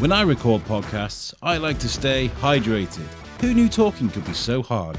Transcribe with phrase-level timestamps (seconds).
[0.00, 3.04] When I record podcasts, I like to stay hydrated.
[3.42, 4.96] Who knew talking could be so hard?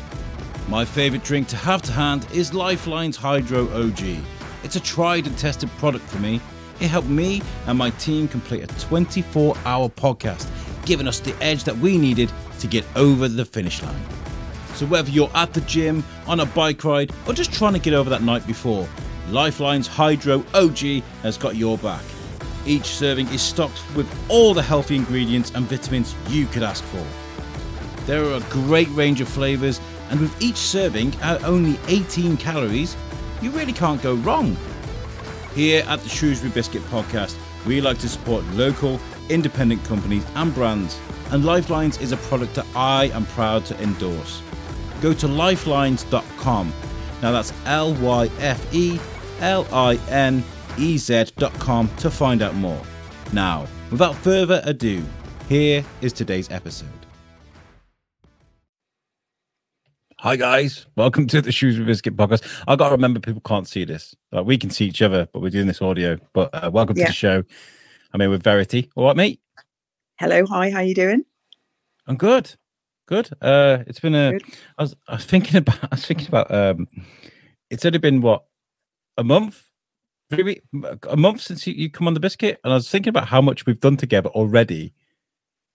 [0.70, 4.00] My favourite drink to have to hand is Lifeline's Hydro OG.
[4.64, 6.40] It's a tried and tested product for me.
[6.80, 10.48] It helped me and my team complete a 24 hour podcast,
[10.86, 14.06] giving us the edge that we needed to get over the finish line.
[14.76, 17.96] So, whether you're at the gym, on a bike ride, or just trying to get
[17.96, 18.88] over that night before,
[19.32, 22.04] Lifeline's Hydro OG has got your back.
[22.66, 27.06] Each serving is stocked with all the healthy ingredients and vitamins you could ask for.
[28.06, 29.80] There are a great range of flavours,
[30.10, 32.96] and with each serving at only 18 calories,
[33.42, 34.56] you really can't go wrong.
[35.56, 37.36] Here at the Shrewsbury Biscuit Podcast,
[37.66, 39.00] we like to support local,
[39.30, 41.00] independent companies and brands,
[41.32, 44.42] and Lifelines is a product that I am proud to endorse.
[45.02, 46.74] Go to lifelines.com.
[47.22, 49.00] Now that's L Y F E
[49.40, 50.44] L I N
[50.80, 52.82] ez.com to find out more.
[53.34, 55.04] Now, without further ado,
[55.48, 56.88] here is today's episode.
[60.20, 62.48] Hi guys, welcome to the Shrewsbury Biscuit podcast.
[62.68, 64.14] I got to remember people can't see this.
[64.32, 66.20] Like we can see each other, but we're doing this audio.
[66.34, 67.06] But uh, welcome yeah.
[67.06, 67.44] to the show.
[68.14, 68.92] I'm here with Verity.
[68.96, 69.40] All right, mate.
[70.20, 70.70] Hello, hi.
[70.70, 71.26] How you doing?
[72.06, 72.54] I'm good.
[73.08, 73.30] Good.
[73.42, 74.38] Uh, it's been a.
[74.78, 75.84] I was, I was thinking about.
[75.86, 76.54] I was thinking about.
[76.54, 76.88] Um,
[77.72, 78.44] it's only been what
[79.18, 79.71] a month
[80.32, 80.62] maybe
[81.08, 83.42] a month since you, you come on the biscuit, and I was thinking about how
[83.42, 84.94] much we've done together already.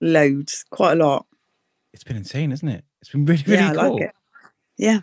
[0.00, 1.26] Loads, quite a lot.
[1.92, 2.84] It's been insane, isn't it?
[3.00, 4.00] It's been really, really yeah, cool.
[4.00, 4.14] Like
[4.76, 5.00] yeah.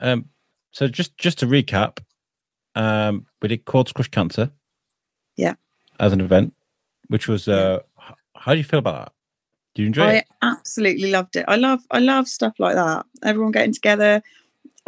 [0.00, 0.28] Um.
[0.72, 1.98] So just just to recap,
[2.74, 4.50] um, we did Quartz Crush Cancer.
[5.36, 5.54] Yeah.
[6.00, 6.54] As an event,
[7.08, 7.80] which was uh,
[8.36, 9.12] how do you feel about that?
[9.74, 10.24] Do you enjoy I it?
[10.42, 11.44] I absolutely loved it.
[11.48, 13.06] I love I love stuff like that.
[13.22, 14.22] Everyone getting together,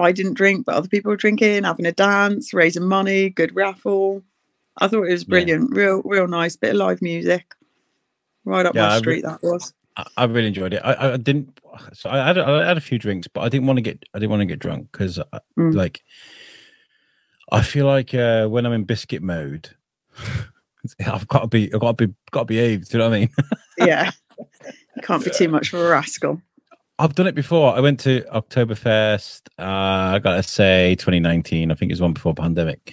[0.01, 4.23] I didn't drink, but other people were drinking, having a dance, raising money, good raffle.
[4.79, 5.81] I thought it was brilliant, yeah.
[5.81, 7.55] real, real nice bit of live music,
[8.45, 9.25] right up yeah, my street.
[9.25, 9.75] Re- that was.
[10.17, 10.83] I really enjoyed it.
[10.85, 11.61] I, I didn't.
[11.93, 14.03] So I had, I had a few drinks, but I didn't want to get.
[14.15, 15.19] I didn't want to get drunk because,
[15.59, 15.75] mm.
[15.75, 16.03] like,
[17.53, 19.71] I feel like uh, when I'm in biscuit mode,
[21.07, 21.73] I've got to be.
[21.75, 22.15] I've got to be.
[22.31, 22.89] Got to behave.
[22.89, 23.31] Do you know what I mean?
[23.79, 24.11] yeah,
[24.97, 26.41] you can't be too much of a rascal.
[27.01, 27.75] I've done it before.
[27.75, 29.49] I went to Oktoberfest.
[29.59, 31.71] Uh, I gotta say, 2019.
[31.71, 32.93] I think it was one before pandemic,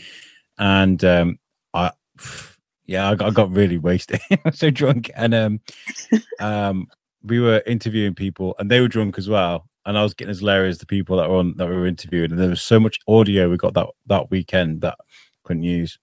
[0.58, 1.40] and um,
[1.74, 1.92] I,
[2.86, 4.22] yeah, I got, I got really wasted.
[4.54, 5.60] so drunk, and um,
[6.40, 6.88] um,
[7.22, 9.68] we were interviewing people, and they were drunk as well.
[9.86, 11.86] And I was getting as hilarious as the people that were on that we were
[11.86, 14.98] interviewing, and there was so much audio we got that that weekend that
[15.44, 16.00] couldn't use.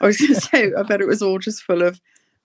[0.00, 2.00] I was to say, I bet it was all just full of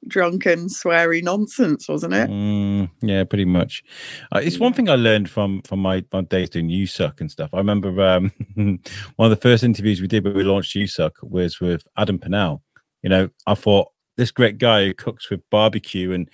[0.08, 2.30] drunken, sweary nonsense, wasn't it?
[2.30, 3.84] Mm, yeah, pretty much.
[4.32, 7.32] Uh, it's one thing I learned from from my, my days doing You Suck and
[7.32, 7.50] stuff.
[7.54, 8.80] I remember um, one
[9.20, 12.62] of the first interviews we did when we launched You Suck was with Adam Pennell.
[13.04, 16.30] You know, I thought this great guy who cooks with barbecue and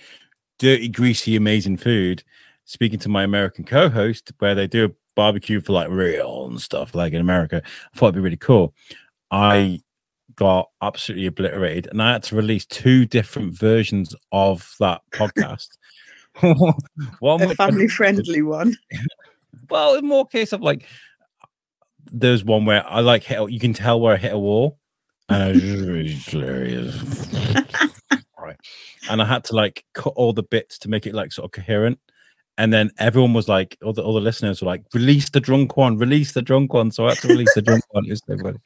[0.59, 2.23] dirty, greasy, amazing food.
[2.66, 6.95] Speaking to my American co-host, where they do a barbecue for like real and stuff,
[6.95, 8.73] like in America, I thought it'd be really cool.
[9.31, 9.81] I
[10.36, 15.70] got absolutely obliterated, and I had to release two different versions of that podcast.
[17.20, 18.76] one a family friendly one.
[19.70, 20.88] well, in more case of like,
[22.12, 23.52] there's one where I like hit.
[23.52, 24.80] You can tell where I hit a wall,
[25.30, 26.96] and I was really hilarious.
[28.40, 28.58] right,
[29.10, 31.52] and I had to like cut all the bits to make it like sort of
[31.52, 32.00] coherent.
[32.58, 35.76] And then everyone was like, all the, all the listeners were like, release the drunk
[35.76, 36.92] one, release the drunk one.
[36.92, 38.06] So I had to release the drunk one.
[38.06, 38.60] It was so funny.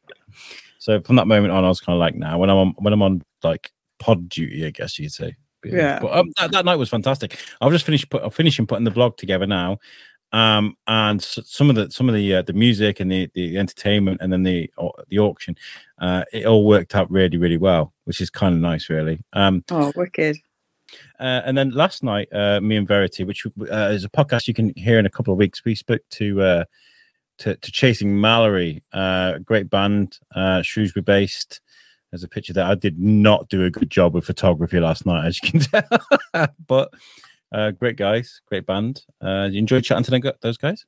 [0.87, 2.75] So from that moment on, I was kind of like, now nah, when I'm on
[2.77, 5.35] when I'm on like pod duty, I guess you'd say.
[5.65, 5.99] Yeah.
[5.99, 7.37] But um, that, that night was fantastic.
[7.59, 9.79] I've just finished put, I'm finishing putting the vlog together now,
[10.31, 14.21] um, and some of the some of the uh, the music and the the entertainment
[14.21, 15.57] and then the uh, the auction,
[15.99, 19.19] uh, it all worked out really really well, which is kind of nice, really.
[19.33, 20.37] Um, oh, wicked.
[21.19, 24.53] Uh, and then last night, uh, me and Verity, which uh, is a podcast you
[24.53, 26.63] can hear in a couple of weeks, we spoke to uh,
[27.39, 31.61] to, to Chasing Mallory, uh, great band, uh, Shrewsbury based.
[32.11, 35.25] There's a picture that I did not do a good job with photography last night,
[35.25, 35.59] as you can
[36.33, 36.47] tell.
[36.65, 36.93] but
[37.51, 39.03] uh, great guys, great band.
[39.21, 40.85] Uh, you enjoyed chatting to those guys?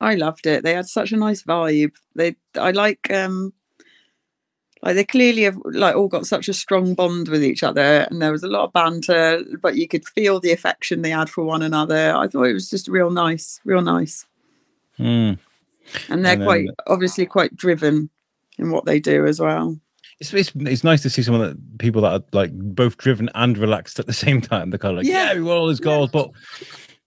[0.00, 0.62] I loved it.
[0.62, 1.94] They had such a nice vibe.
[2.14, 3.52] They, I like, um,
[4.82, 8.20] like they clearly have like all got such a strong bond with each other, and
[8.20, 11.44] there was a lot of banter, but you could feel the affection they had for
[11.44, 12.14] one another.
[12.16, 14.26] I thought it was just real nice, real nice.
[14.98, 15.38] Mm
[16.08, 18.10] and they're and quite obviously quite driven
[18.58, 19.78] in what they do as well.
[20.20, 23.28] It's, it's, it's nice to see some of the people that are like both driven
[23.34, 24.70] and relaxed at the same time.
[24.70, 26.22] They're kind of like, yeah, yeah we want all these goals, yeah.
[26.22, 26.30] but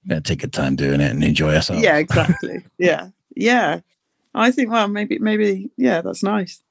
[0.06, 1.84] yeah, take a time doing it and enjoy ourselves.
[1.84, 2.64] Yeah, exactly.
[2.78, 3.80] yeah, yeah.
[4.34, 6.62] I think well, maybe maybe yeah, that's nice.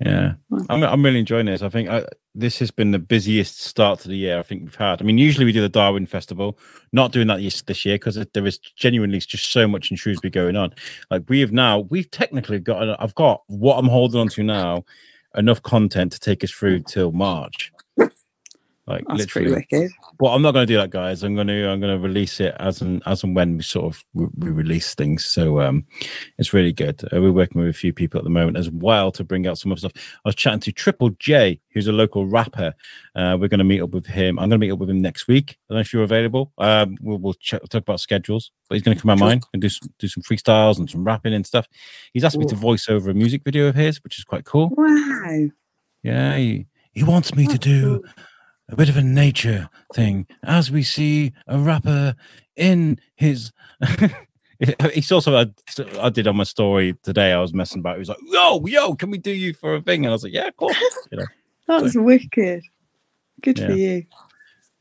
[0.00, 0.58] Yeah, hmm.
[0.68, 1.62] I'm, I'm really enjoying this.
[1.62, 2.04] I think I,
[2.34, 5.00] this has been the busiest start to the year I think we've had.
[5.00, 6.58] I mean, usually we do the Darwin Festival,
[6.92, 10.30] not doing that this, this year because there is genuinely just so much in Shrewsbury
[10.30, 10.74] going on.
[11.10, 14.84] Like we have now, we've technically got, I've got what I'm holding on to now,
[15.34, 17.72] enough content to take us through till March.
[18.86, 19.92] Like That's literally, pretty wicked.
[20.20, 21.24] well, I'm not going to do that, guys.
[21.24, 23.86] I'm going to I'm going to release it as and as and when we sort
[23.86, 25.24] of we, we release things.
[25.24, 25.86] So um,
[26.38, 27.02] it's really good.
[27.04, 29.58] Uh, we're working with a few people at the moment as well to bring out
[29.58, 29.90] some of stuff.
[29.96, 32.74] I was chatting to Triple J, who's a local rapper.
[33.16, 34.38] Uh, we're going to meet up with him.
[34.38, 35.58] I'm going to meet up with him next week.
[35.68, 36.52] I don't know if you're available.
[36.58, 39.60] Um, we'll we'll ch- talk about schedules, but he's going to come on mine and
[39.60, 41.66] do some, do some freestyles and some rapping and stuff.
[42.12, 44.70] He's asked me to voice over a music video of his, which is quite cool.
[44.76, 45.48] Wow.
[46.04, 48.12] Yeah, he, he wants me to do cool.
[48.68, 52.14] A bit of a nature thing as we see a rapper
[52.56, 53.52] in his.
[54.58, 55.46] It's also I,
[56.00, 57.32] I did on my story today.
[57.34, 57.96] I was messing about.
[57.96, 60.22] He was like, "Yo, yo, can we do you for a thing?" And I was
[60.22, 60.74] like, "Yeah, of course."
[61.12, 61.26] You know.
[61.68, 62.62] That's wicked.
[63.42, 64.04] Good for you.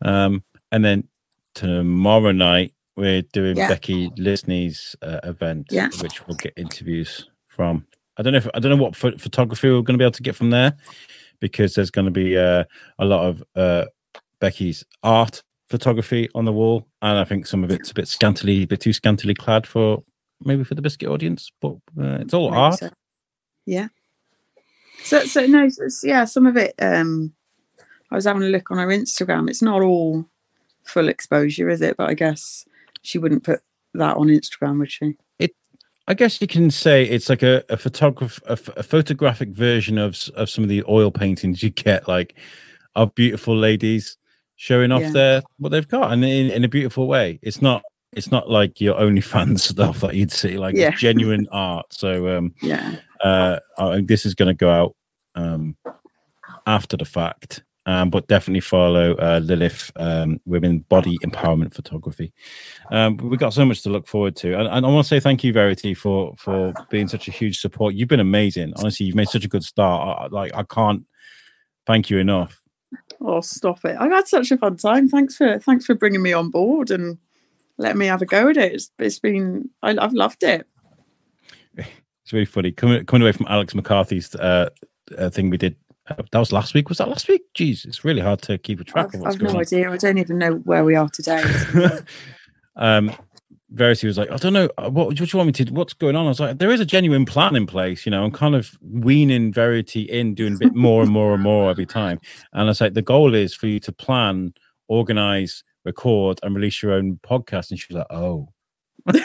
[0.02, 1.10] Um, and then
[1.56, 3.68] tomorrow night we're doing Yeah.
[3.68, 5.90] Becky Lisney's uh, event, Yeah.
[6.02, 7.86] which we'll get interviews from.
[8.16, 10.12] I don't know if I don't know what pho- photography we're going to be able
[10.14, 10.78] to get from there,
[11.40, 12.64] because there's going to be uh,
[13.00, 13.86] a lot of uh,
[14.40, 18.64] Becky's art photography on the wall, and I think some of it's a bit scantily,
[18.64, 20.04] a bit too scantily clad for
[20.44, 22.80] maybe for the biscuit audience, but uh, it's all art.
[22.80, 22.90] so-
[23.66, 23.88] yeah.
[25.04, 25.68] So so no,
[26.04, 27.34] yeah, some of it um
[28.12, 29.50] I was having a look on her Instagram.
[29.50, 30.26] It's not all
[30.84, 31.98] full exposure, is it?
[31.98, 32.66] But I guess
[33.02, 33.62] she wouldn't put
[33.94, 35.18] that on Instagram, would she?
[36.08, 40.18] I guess you can say it's like a, a photograph a, a photographic version of
[40.36, 42.36] of some of the oil paintings you get like
[42.96, 44.18] of beautiful ladies
[44.56, 45.12] showing off Yeah.
[45.12, 47.40] their what they've got and in, in a beautiful way.
[47.42, 47.82] It's not
[48.14, 50.90] it's not like your OnlyFans stuff that you'd see like Yeah.
[50.90, 51.88] it's genuine art.
[51.92, 52.96] So um Yeah.
[53.24, 54.96] uh I, this is going to go out
[55.36, 55.76] um
[56.68, 57.64] after the fact.
[57.88, 62.34] Um, but definitely follow uh, Lilith um, Women Body Empowerment Photography.
[62.90, 65.20] Um, we've got so much to look forward to, and, and I want to say
[65.20, 67.94] thank you, Verity, for for being such a huge support.
[67.94, 68.74] You've been amazing.
[68.78, 70.20] Honestly, you've made such a good start.
[70.20, 71.06] I, like I can't
[71.86, 72.60] thank you enough.
[73.22, 73.98] Oh, stop it!
[74.00, 75.08] I've had such a fun time.
[75.08, 77.20] Thanks for thanks for bringing me on board and
[77.78, 78.74] letting me have a go at it.
[78.74, 80.68] It's, it's been I, I've loved it.
[82.24, 84.72] It's really funny coming coming away from Alex McCarthy's uh,
[85.16, 85.76] uh, thing we did.
[86.08, 86.90] That was last week.
[86.90, 87.42] Was that last week?
[87.56, 89.62] Jeez, it's really hard to keep a track I've, of what's I've going no on.
[89.62, 89.92] idea.
[89.92, 91.44] I don't even know where we are today.
[92.76, 93.12] um
[93.72, 95.94] Verity was like, I don't know uh, what, what do you want me to what's
[95.94, 96.26] going on?
[96.26, 98.78] I was like, there is a genuine plan in place, you know, I'm kind of
[98.82, 102.20] weaning Verity in, doing a bit more and more and more every time.
[102.54, 104.54] And I was like, the goal is for you to plan,
[104.88, 107.72] organize, record, and release your own podcast.
[107.72, 108.50] And she was like, Oh,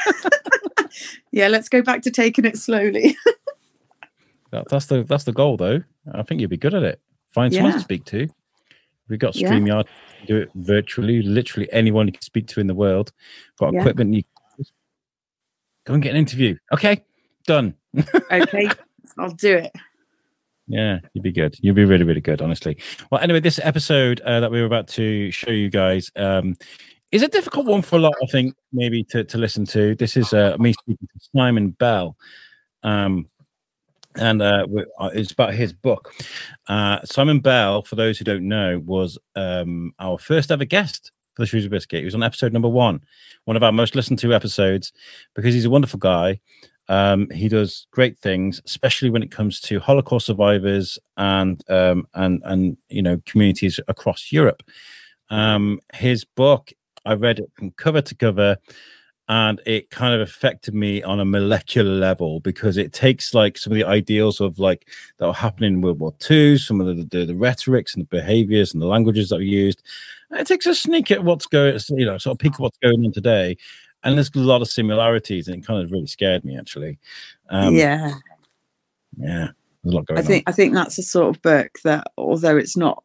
[1.33, 3.17] yeah, let's go back to taking it slowly.
[4.51, 5.83] that, that's the that's the goal though.
[6.13, 7.01] I think you'd be good at it.
[7.33, 8.29] Find someone to speak to.
[9.09, 9.51] We've got Yeah.
[9.51, 9.87] StreamYard,
[10.27, 13.13] do it virtually, literally anyone you can speak to in the world.
[13.59, 13.81] Got Yeah.
[13.81, 14.23] equipment, you
[15.85, 16.57] go and get an interview.
[16.73, 17.03] Okay,
[17.47, 17.75] done.
[18.31, 18.69] okay,
[19.19, 19.73] I'll do it.
[20.69, 21.57] Yeah, you'd be good.
[21.61, 22.79] You'd be really, really good, honestly.
[23.11, 26.57] Well, anyway, this episode uh, that we were about to show you guys um,
[27.11, 29.97] is a difficult one for a lot, I think, maybe to, to listen to.
[29.97, 32.17] This is uh, me speaking to Simon Bell.
[32.85, 33.29] Um,
[34.17, 34.67] and uh,
[34.99, 36.13] uh, it's about his book.
[36.69, 41.43] Uh, Simon Bell, for those who don't know, was um, our first ever guest for
[41.43, 42.01] the Shrewsbury Biscuit.
[42.01, 43.03] He was on episode number one,
[43.45, 44.93] one of our most listened to episodes,
[45.35, 46.41] because he's a wonderful guy.
[46.89, 52.43] Um, he does great things, especially when it comes to Holocaust survivors and um, and
[52.45, 54.65] and you know communities across Europe.
[55.31, 56.73] Um, his book,
[57.05, 58.57] I read it from cover to cover,
[59.31, 63.73] and it kind of affected me on a molecular level because it takes like some
[63.73, 67.05] of the ideals of like that were happening in World War II, some of the
[67.05, 69.83] the, the rhetorics and the behaviors and the languages that were used.
[70.31, 72.79] And it takes a sneak at what's going, you know, sort of peek at what's
[72.79, 73.57] going on today
[74.03, 76.99] and there's a lot of similarities, and it kind of really scared me actually.
[77.49, 78.15] Um, yeah,
[79.19, 79.49] yeah,
[79.83, 82.57] there's a lot going I think I think that's the sort of book that, although
[82.57, 83.03] it's not,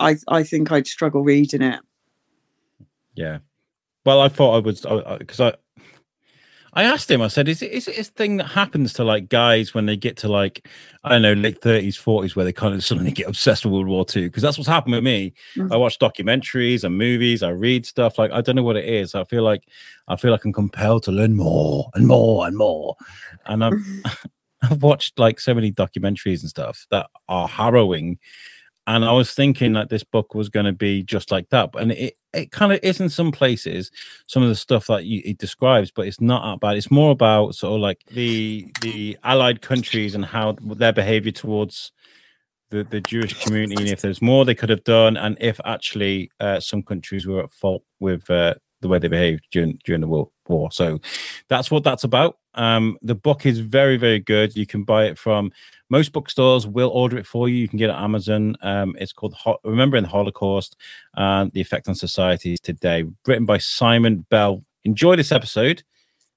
[0.00, 1.80] I I think I'd struggle reading it.
[3.14, 3.38] Yeah.
[4.06, 4.80] Well, I thought I was
[5.18, 5.54] because I,
[6.74, 7.22] I asked him.
[7.22, 9.96] I said, "Is it is it a thing that happens to like guys when they
[9.96, 10.68] get to like
[11.04, 13.88] I don't know late thirties, forties, where they kind of suddenly get obsessed with World
[13.88, 14.24] War Two?
[14.24, 15.32] Because that's what's happened with me.
[15.56, 15.72] Mhm.
[15.72, 17.42] I watch documentaries and movies.
[17.42, 18.16] I read stuff.
[18.18, 19.14] Like I don't know what it is.
[19.14, 19.64] I feel like
[20.06, 22.94] I feel like I'm compelled to learn more and more and more.
[23.46, 23.72] And I've
[24.62, 28.18] I've watched like so many documentaries and stuff that are harrowing.
[28.86, 31.92] And I was thinking that this book was going to be just like that, and
[31.92, 33.90] it it kind of is in some places.
[34.26, 36.76] Some of the stuff that you, it describes, but it's not that bad.
[36.76, 41.90] It's more about sort of like the the allied countries and how their behavior towards
[42.70, 46.30] the, the Jewish community and if there's more they could have done, and if actually
[46.40, 48.54] uh, some countries were at fault with uh,
[48.86, 50.70] the way they behaved during during the World War.
[50.70, 51.00] So
[51.48, 52.38] that's what that's about.
[52.54, 54.56] Um, the book is very very good.
[54.56, 55.52] You can buy it from
[55.90, 56.66] most bookstores.
[56.66, 57.56] Will order it for you.
[57.56, 58.56] You can get it on Amazon.
[58.62, 60.76] Um, it's called Ho- Remembering the Holocaust
[61.14, 64.64] and the Effect on Societies Today, written by Simon Bell.
[64.84, 65.82] Enjoy this episode.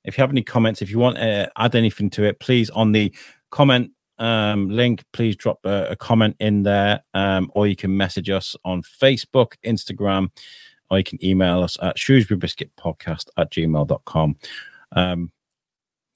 [0.03, 2.93] If you have any comments, if you want to add anything to it, please on
[2.93, 3.13] the
[3.51, 8.29] comment um, link, please drop a, a comment in there, um, or you can message
[8.29, 10.29] us on Facebook, Instagram,
[10.89, 14.37] or you can email us at Shrewsbury Biscuit Podcast at gmail.com.
[14.91, 15.31] Um,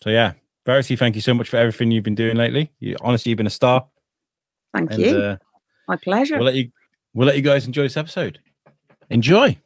[0.01, 0.33] so, yeah,
[0.65, 2.71] Verity, thank you so much for everything you've been doing lately.
[2.79, 3.85] You, honestly, you've been a star.
[4.73, 5.17] Thank and, you.
[5.17, 5.37] Uh,
[5.87, 6.35] My pleasure.
[6.35, 6.71] We'll let you.
[7.13, 8.39] We'll let you guys enjoy this episode.
[9.09, 9.57] Enjoy.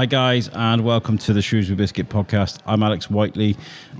[0.00, 2.58] Hi, guys, and welcome to the Shrewsbury Biscuit podcast.
[2.64, 3.54] I'm Alex Whiteley.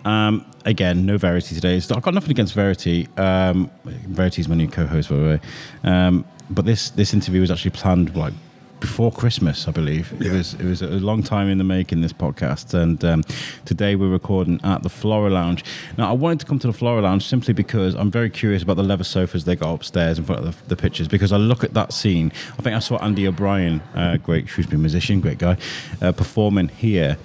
[0.07, 1.77] Um, again, no Verity today.
[1.77, 3.07] I've got nothing against Verity.
[3.19, 5.41] Um, Verity is my new co-host, by the way.
[5.85, 8.33] Um, but this this interview was actually planned like
[8.81, 10.13] before Christmas, I believe.
[10.19, 10.33] Yeah.
[10.33, 13.23] It was it was a long time in the making this podcast, and um,
[13.65, 15.65] today we're recording at the Flora Lounge.
[15.97, 18.77] Now, I wanted to come to the Flora Lounge simply because I'm very curious about
[18.77, 21.09] the leather sofas they got upstairs in front of the, the pictures.
[21.09, 24.81] Because I look at that scene, I think I saw Andy O'Brien, uh, great Shrewsbury
[24.81, 25.57] musician, great guy,
[26.01, 27.19] uh, performing here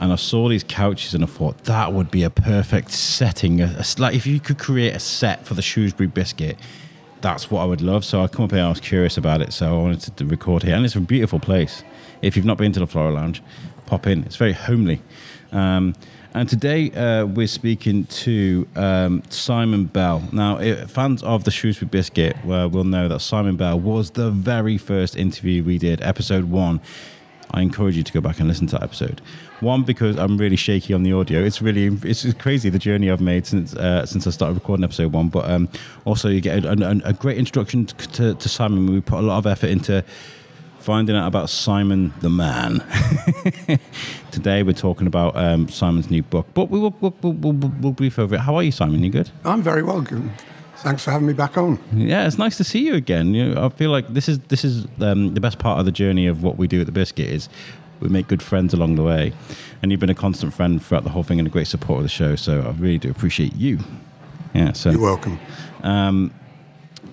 [0.00, 3.58] and I saw these couches and I thought that would be a perfect setting.
[3.98, 6.58] Like if you could create a set for the Shrewsbury biscuit,
[7.24, 8.04] that's what I would love.
[8.04, 10.62] So I come up here, I was curious about it, so I wanted to record
[10.62, 11.82] here, and it's a beautiful place.
[12.20, 13.42] If you've not been to the Flora Lounge,
[13.86, 14.24] pop in.
[14.24, 15.00] It's very homely.
[15.50, 15.94] Um,
[16.34, 20.28] and today uh, we're speaking to um, Simon Bell.
[20.32, 24.76] Now, fans of the Shrewsbury Biscuit uh, will know that Simon Bell was the very
[24.76, 26.82] first interview we did, episode one.
[27.52, 29.22] I encourage you to go back and listen to that episode.
[29.64, 31.42] One because I'm really shaky on the audio.
[31.42, 35.12] It's really it's crazy the journey I've made since uh, since I started recording episode
[35.12, 35.28] one.
[35.28, 35.68] But um,
[36.04, 38.86] also you get a, a, a great introduction to, to, Simon.
[38.86, 40.04] We put a lot of effort into
[40.78, 42.84] finding out about Simon the man.
[44.30, 47.92] Today we're talking about um, Simon's new book, but we will we'll, we'll, we'll, we'll
[47.92, 48.42] brief over it.
[48.42, 49.02] How are you, Simon?
[49.02, 49.30] You good?
[49.44, 50.02] I'm very well.
[50.02, 50.30] Good.
[50.76, 51.78] Thanks for having me back on.
[51.94, 53.32] Yeah, it's nice to see you again.
[53.32, 55.92] You know, I feel like this is this is um, the best part of the
[55.92, 57.48] journey of what we do at the Biscuit is
[58.00, 59.32] we make good friends along the way.
[59.82, 62.02] And you've been a constant friend throughout the whole thing and a great supporter of
[62.04, 62.36] the show.
[62.36, 63.80] So I really do appreciate you.
[64.54, 64.72] Yeah.
[64.72, 65.38] So you're welcome.
[65.82, 66.32] Um,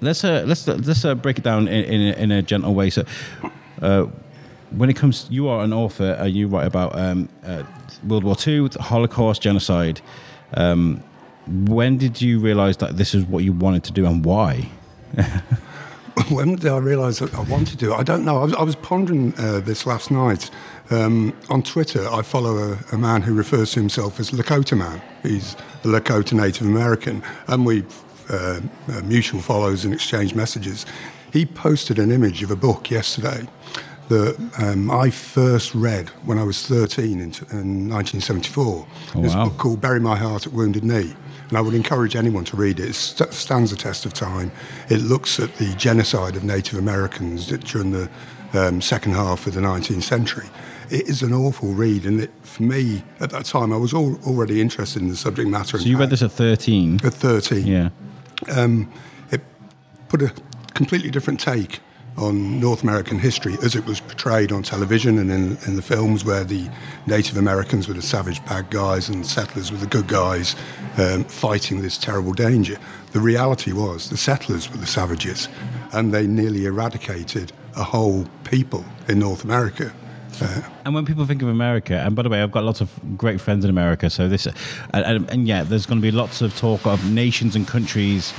[0.01, 2.89] let's uh, let's let's uh, break it down in, in a, in, a, gentle way.
[2.89, 3.05] So.
[3.81, 4.07] Uh,
[4.71, 6.17] when it comes, you are an author.
[6.19, 7.63] Uh, you write about um, uh,
[8.07, 10.01] World War II, Holocaust, genocide.
[10.53, 11.03] Um,
[11.47, 14.69] when did you realise that this is what you wanted to do and why?
[16.29, 17.95] when did I realise that I wanted to do it?
[17.95, 18.39] I don't know.
[18.39, 20.49] I was, I was pondering uh, this last night.
[20.89, 25.01] Um, on Twitter, I follow a, a, man who refers to himself as Lakota Man.
[25.23, 25.53] He's
[25.83, 27.85] a Lakota Native American, and we
[28.29, 30.85] uh, uh, mutual follows and exchange messages.
[31.31, 33.47] He posted an image of a book yesterday
[34.09, 38.65] that um, I first read when I was 13 in, in 1974.
[39.15, 39.43] Oh, wow.
[39.43, 41.15] a book called Bury My Heart at Wounded Knee
[41.51, 42.89] and I would encourage anyone to read it.
[42.89, 44.53] It st- stands the test of time.
[44.89, 48.09] It looks at the genocide of Native Americans during the
[48.53, 50.47] um, second half of the 19th century.
[50.89, 54.15] It is an awful read, and it, for me at that time, I was all,
[54.25, 55.77] already interested in the subject matter.
[55.77, 57.01] So you read this at 13?
[57.03, 57.67] At 13.
[57.67, 57.89] Yeah.
[58.49, 58.89] Um,
[59.29, 59.41] it
[60.07, 60.33] put a
[60.73, 61.81] completely different take
[62.17, 66.25] on North American history as it was portrayed on television and in, in, the films
[66.25, 66.69] where the
[67.07, 70.55] Native Americans were the savage bad guys and settlers were the good guys
[70.97, 72.77] um, fighting this terrible danger.
[73.13, 75.47] The reality was the settlers were the savages
[75.93, 79.93] and they nearly eradicated a whole people in North America.
[80.41, 82.91] Uh, and when people think of America, and by the way, I've got lots of
[83.17, 84.55] great friends in America, so this, and,
[84.93, 88.33] and, and yeah, there's going to be lots of talk of nations and countries,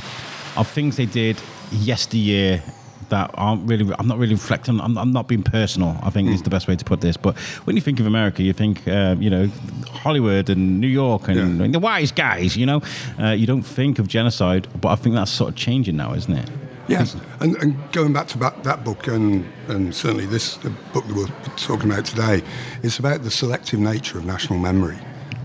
[0.57, 2.63] of things they did yesteryear
[3.09, 3.93] that aren't really.
[3.99, 4.81] I'm not really reflecting.
[4.81, 5.99] I'm, I'm not being personal.
[6.03, 6.35] I think mm.
[6.35, 6.45] is hmm.
[6.45, 7.17] the best way to put this.
[7.17, 9.49] But when you think of America, you think uh, you know
[9.87, 11.65] Hollywood and New York and, yeah.
[11.65, 12.57] and the wise guys.
[12.57, 12.83] You know,
[13.21, 14.69] uh, you don't think of genocide.
[14.81, 16.51] But I think that's sort of changing now, isn't it?
[16.89, 20.57] Yes, and, and, going back to that, that book, and, and certainly this
[20.93, 22.43] book that we're talking about today,
[22.83, 24.99] it's about the selective nature of national memory.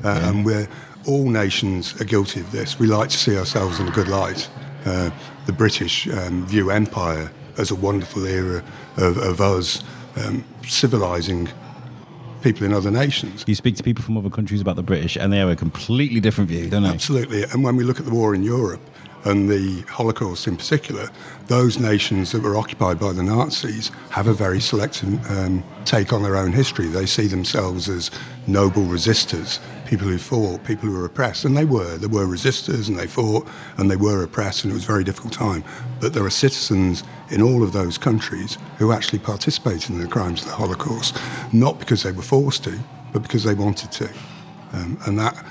[0.03, 0.29] Uh, yeah.
[0.29, 0.67] And we're,
[1.05, 2.79] all nations are guilty of this.
[2.79, 4.49] We like to see ourselves in a good light.
[4.85, 5.11] Uh,
[5.45, 8.63] the British um, view empire as a wonderful era
[8.97, 9.83] of, of us
[10.17, 11.49] um, civilizing
[12.41, 13.43] people in other nations.
[13.47, 16.19] You speak to people from other countries about the British, and they have a completely
[16.19, 16.89] different view, don't they?
[16.89, 17.43] Absolutely.
[17.43, 18.81] And when we look at the war in Europe
[19.27, 21.09] and the Holocaust in particular,
[21.47, 26.23] those nations that were occupied by the Nazis have a very selective um, take on
[26.23, 26.87] their own history.
[26.87, 28.09] They see themselves as
[28.47, 31.43] noble resistors, people who fought, people who were oppressed.
[31.43, 31.97] And they were.
[31.97, 33.45] There were resistors and they fought
[33.77, 35.63] and they were oppressed, and it was a very difficult time.
[35.99, 40.41] But there are citizens in all of those countries who actually participated in the crimes
[40.41, 41.17] of the Holocaust,
[41.51, 42.79] not because they were forced to,
[43.11, 44.09] but because they wanted to.
[44.73, 45.45] Um, and that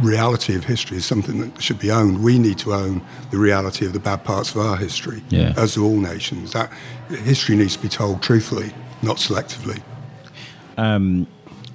[0.00, 2.22] reality of history is something that should be owned.
[2.22, 5.52] We need to own the reality of the bad parts of our history, Yeah.
[5.56, 6.52] as do all nations.
[6.52, 6.70] That
[7.08, 9.80] history needs to be told truthfully, not selectively.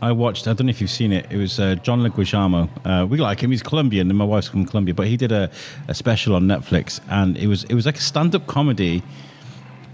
[0.01, 0.47] I watched.
[0.47, 1.25] I don't know if you've seen it.
[1.31, 2.69] It was uh, John Leguizamo.
[2.85, 3.51] Uh, we like him.
[3.51, 4.93] He's Colombian, and my wife's from Colombia.
[4.93, 5.49] But he did a,
[5.87, 9.01] a special on Netflix, and it was it was like a stand up comedy.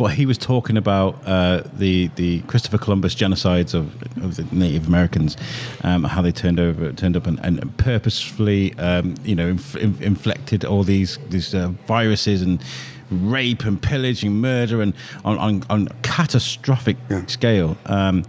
[0.01, 4.88] But he was talking about uh, the the Christopher Columbus genocides of, of the Native
[4.88, 5.38] Americans,
[5.84, 10.01] um, how they turned over turned up and, and purposefully, um, you know, inf- inf-
[10.01, 12.63] inflected all these these uh, viruses and
[13.12, 17.27] rape and pillage and murder and on on, on catastrophic Yeah.
[17.27, 17.77] scale.
[17.86, 18.24] Um,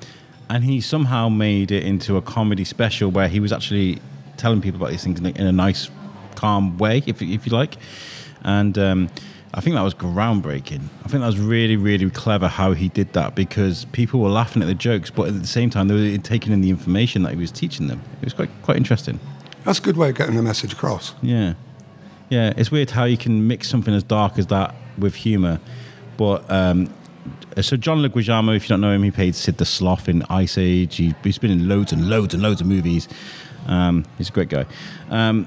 [0.51, 3.99] and he somehow made it into a comedy special where he was actually
[4.37, 5.91] telling people about these things in a, in a nice,
[6.35, 7.79] calm way, if if you like.
[8.45, 9.09] And um,
[9.55, 10.83] I think that was groundbreaking.
[11.05, 14.63] I think that was really, really clever how he did that because people were laughing
[14.63, 17.35] at the jokes, but at the same time they were taking in the information that
[17.35, 18.03] he was teaching them.
[18.21, 19.21] It was quite quite interesting.
[19.65, 21.15] That's a good way of getting the message across.
[21.23, 21.55] Yeah,
[22.31, 22.53] yeah.
[22.57, 25.61] It's weird how you can mix something as dark as that with humor,
[26.17, 26.93] but um,
[27.61, 30.57] so John Leguizamo, if you don't know him, he played Sid the Sloth in Ice
[30.57, 30.97] Age.
[30.97, 33.09] He, he's been in loads and loads and loads of movies.
[33.67, 34.65] Um, he's a great guy.
[35.11, 35.47] Um,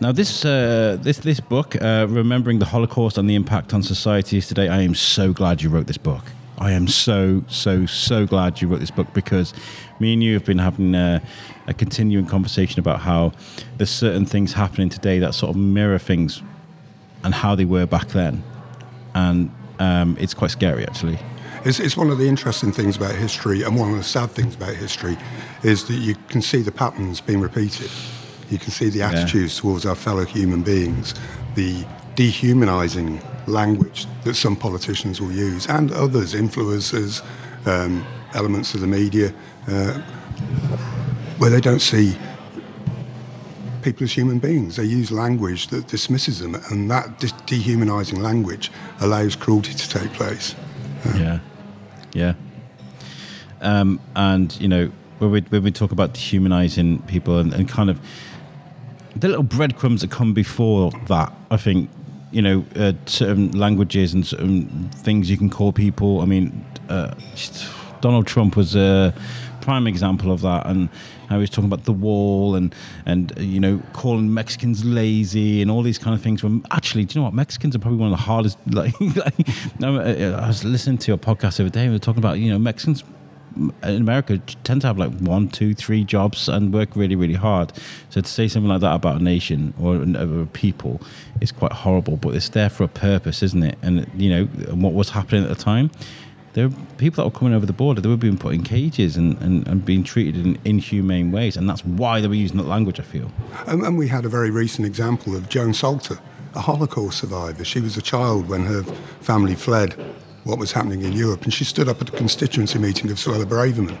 [0.00, 4.48] now this uh, this this book, uh, remembering the Holocaust and the impact on societies
[4.48, 4.68] today.
[4.68, 6.24] I am so glad you wrote this book.
[6.58, 9.52] I am so so so glad you wrote this book because
[9.98, 11.22] me and you have been having a,
[11.66, 13.32] a continuing conversation about how
[13.76, 16.42] there's certain things happening today that sort of mirror things
[17.22, 18.42] and how they were back then,
[19.14, 21.18] and um, it's quite scary actually.
[21.62, 24.54] It's, it's one of the interesting things about history, and one of the sad things
[24.54, 25.18] about history,
[25.62, 27.90] is that you can see the patterns being repeated.
[28.50, 31.14] You can see the attitudes towards our fellow human beings,
[31.54, 31.84] the
[32.16, 37.22] dehumanizing language that some politicians will use, and others, influencers,
[37.66, 39.32] um, elements of the media,
[39.68, 39.94] uh,
[41.38, 42.16] where they don't see
[43.82, 44.76] people as human beings.
[44.76, 50.12] They use language that dismisses them, and that de- dehumanizing language allows cruelty to take
[50.12, 50.54] place.
[51.14, 51.40] Yeah,
[52.12, 52.34] yeah.
[53.60, 57.90] Um, and you know, when we when we talk about dehumanizing people and, and kind
[57.90, 58.00] of
[59.16, 61.90] the little breadcrumbs that come before that, I think
[62.32, 66.20] you know uh, certain languages and certain things you can call people.
[66.20, 67.14] I mean, uh,
[68.00, 69.14] Donald Trump was a
[69.60, 70.88] prime example of that, and
[71.28, 72.74] how he was talking about the wall and
[73.06, 76.42] and uh, you know calling Mexicans lazy and all these kind of things.
[76.42, 77.34] When actually, do you know what?
[77.34, 78.58] Mexicans are probably one of the hardest.
[78.70, 79.34] Like, like
[79.82, 81.82] uh, I was listening to a podcast the other day.
[81.82, 83.04] And we were talking about you know Mexicans
[83.56, 87.72] in America tend to have like one, two, three jobs and work really, really hard.
[88.08, 91.00] So to say something like that about a nation or a people
[91.40, 92.16] is quite horrible.
[92.16, 93.78] But it's there for a purpose, isn't it?
[93.82, 95.90] And you know what was happening at the time.
[96.52, 98.00] There were people that were coming over the border.
[98.00, 101.68] They were being put in cages and, and, and being treated in inhumane ways, and
[101.68, 102.98] that's why they were using that language.
[102.98, 103.30] I feel.
[103.66, 106.18] And, and we had a very recent example of Joan Salter,
[106.54, 107.64] a Holocaust survivor.
[107.64, 108.82] She was a child when her
[109.20, 109.94] family fled
[110.44, 113.44] what was happening in Europe, and she stood up at a constituency meeting of Suella
[113.44, 113.96] Braverman,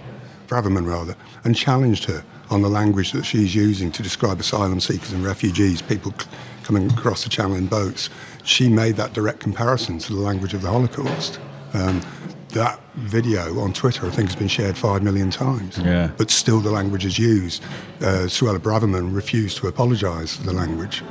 [0.48, 5.12] Braverman rather, and challenged her on the language that she's using to describe asylum seekers
[5.12, 6.26] and refugees, people c-
[6.64, 8.10] coming across the channel in boats.
[8.42, 11.38] She made that direct comparison to the language of the Holocaust.
[11.72, 12.00] Um,
[12.48, 15.78] that video on Twitter, I think, has been shared five million times.
[15.78, 16.10] Yeah.
[16.16, 17.62] But still, the language is used.
[18.00, 21.02] Uh, Suella Braverman refused to apologise for the language,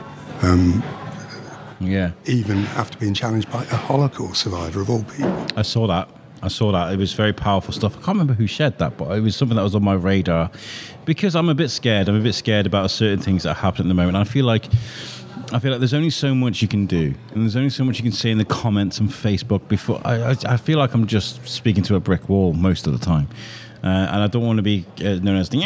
[1.80, 2.12] Yeah.
[2.26, 5.46] even after being challenged by a Holocaust survivor of all people.
[5.56, 6.10] I saw that.
[6.42, 6.94] I saw that.
[6.94, 7.94] It was very powerful stuff.
[7.94, 10.50] I can't remember who shared that, but it was something that was on my radar
[11.06, 12.08] because I'm a bit scared.
[12.08, 14.15] I'm a bit scared about certain things that happen at the moment.
[14.18, 14.65] I feel like
[15.52, 17.98] I feel like there's only so much you can do, and there's only so much
[17.98, 20.00] you can say in the comments on Facebook before.
[20.06, 23.04] I, I, I feel like I'm just speaking to a brick wall most of the
[23.04, 23.28] time.
[23.84, 25.60] Uh, and I don't want to be uh, known as the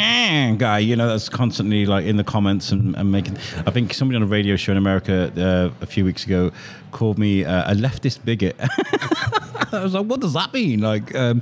[0.58, 3.38] guy, you know, that's constantly like in the comments and, and making.
[3.66, 6.52] I think somebody on a radio show in America uh, a few weeks ago
[6.92, 8.56] called me uh, a leftist bigot.
[9.74, 10.82] I was like, what does that mean?
[10.82, 11.42] Like, um,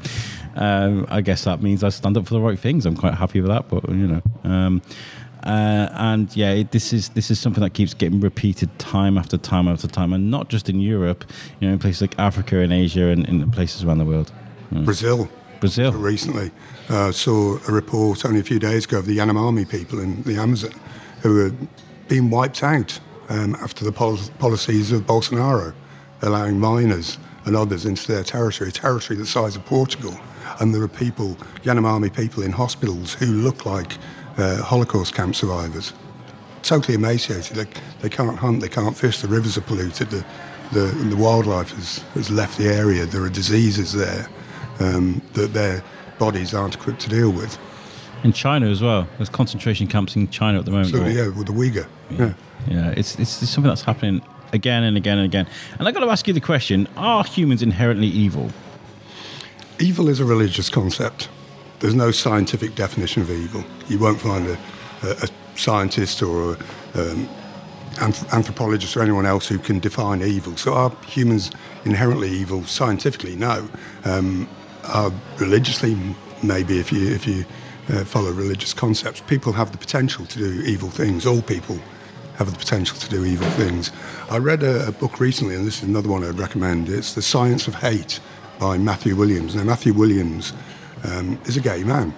[0.55, 2.85] um, I guess that means I stand up for the right things.
[2.85, 4.21] I'm quite happy with that, but you know.
[4.43, 4.81] Um,
[5.43, 9.37] Uh, and yeah, it, this is this is something that keeps getting repeated time after
[9.37, 11.25] time after time, and not just in Europe,
[11.59, 14.31] you know, in places like Africa and Asia and in places around the world.
[14.71, 15.27] Brazil.
[15.61, 15.93] Brazil.
[15.93, 16.51] Recently,
[16.89, 20.35] uh, saw a report only a few days ago of the Yanomami people in the
[20.35, 20.73] Amazon
[21.21, 21.51] who are
[22.09, 25.73] being wiped out um, after the pol- policies of Bolsonaro,
[26.23, 30.19] allowing miners and others into their territory, a territory the size of Portugal.
[30.59, 33.97] And there are people, Yanomami people in hospitals who look like
[34.37, 35.93] uh, Holocaust camp survivors.
[36.63, 37.55] Totally emaciated.
[37.55, 37.67] They,
[38.01, 40.25] they can't hunt, they can't fish, the rivers are polluted, the,
[40.71, 44.27] the, the wildlife has, has left the area, there are diseases there
[44.81, 45.83] um, that their
[46.19, 47.57] bodies aren't equipped to deal with.
[48.23, 49.07] In China as well.
[49.17, 50.89] There's concentration camps in China at the moment.
[50.89, 51.87] So, yeah, with the Uyghur.
[52.09, 52.33] Yeah.
[52.67, 54.21] Yeah, it's, it's, it's something that's happening
[54.53, 55.47] again and again and again.
[55.79, 58.51] And I've got to ask you the question: Are humans inherently evil?
[59.79, 61.29] Evil is a religious concept.
[61.79, 63.63] There's no scientific definition of evil.
[63.87, 64.57] You won't find a,
[65.01, 66.57] a, a scientist or a,
[66.93, 67.27] um,
[67.95, 70.55] anth- anthropologist or anyone else who can define evil.
[70.57, 71.49] So are humans
[71.83, 72.63] inherently evil?
[72.65, 73.67] Scientifically, no.
[74.05, 74.47] Um,
[74.85, 75.97] are religiously,
[76.43, 77.45] maybe if you if you
[77.89, 81.25] uh, follow religious concepts, people have the potential to do evil things.
[81.25, 81.79] All people
[82.35, 83.91] have the potential to do evil things.
[84.29, 86.89] I read a, a book recently, and this is another one I'd recommend.
[86.89, 88.19] It's The Science of Hate
[88.59, 89.55] by Matthew Williams.
[89.55, 90.53] Now, Matthew Williams
[91.03, 92.13] um, is a gay man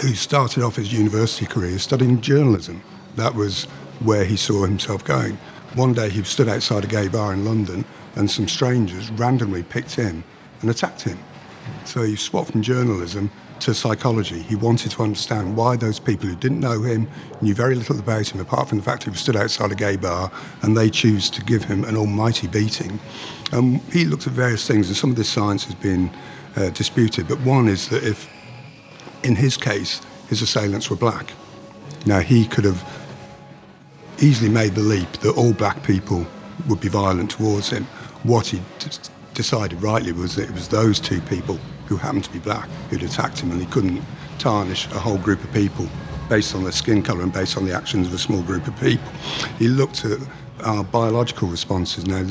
[0.00, 2.82] who started off his university career studying journalism.
[3.16, 3.64] That was
[4.00, 5.36] where he saw himself going.
[5.74, 7.84] One day he stood outside a gay bar in London
[8.16, 10.24] and some strangers randomly picked him
[10.60, 11.18] and attacked him.
[11.84, 14.42] So he swapped from journalism to psychology.
[14.42, 17.08] He wanted to understand why those people who didn't know him,
[17.40, 19.96] knew very little about him, apart from the fact he was stood outside a gay
[19.96, 20.30] bar,
[20.62, 22.98] and they choose to give him an almighty beating.
[23.52, 26.10] Um, he looked at various things, and some of this science has been
[26.56, 27.28] uh, disputed.
[27.28, 28.28] But one is that if,
[29.22, 31.32] in his case, his assailants were black,
[32.06, 32.82] now he could have
[34.20, 36.26] easily made the leap that all black people
[36.68, 37.84] would be violent towards him.
[38.24, 38.60] What he
[39.34, 43.02] decided rightly was that it was those two people who happened to be black who'd
[43.02, 44.02] attacked him, and he couldn't
[44.38, 45.86] tarnish a whole group of people
[46.28, 48.74] based on their skin colour and based on the actions of a small group of
[48.80, 49.10] people.
[49.58, 50.18] He looked at
[50.64, 52.06] our biological responses.
[52.06, 52.22] Now,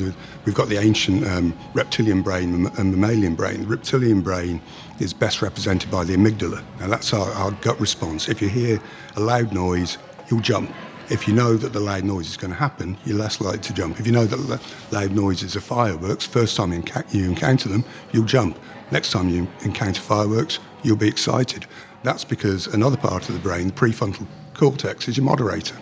[0.44, 3.62] we've got the ancient um, reptilian brain and mammalian brain.
[3.62, 4.60] The reptilian brain
[4.98, 6.64] is best represented by the amygdala.
[6.80, 8.28] Now, that's our, our gut response.
[8.28, 8.80] If you hear
[9.16, 9.98] a loud noise,
[10.30, 10.74] you'll jump.
[11.10, 13.74] If you know that the loud noise is going to happen, you're less likely to
[13.74, 14.00] jump.
[14.00, 18.58] If you know that loud noises are fireworks, first time you encounter them, you'll jump.
[18.90, 21.66] Next time you encounter fireworks, you'll be excited.
[22.04, 25.76] That's because another part of the brain, the prefrontal cortex, is your moderator.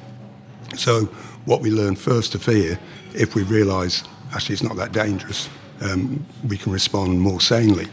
[0.76, 1.04] So,
[1.44, 2.78] what we learn first to fear,
[3.14, 5.48] if we realise actually it's not that dangerous,
[5.82, 7.88] um, we can respond more sanely.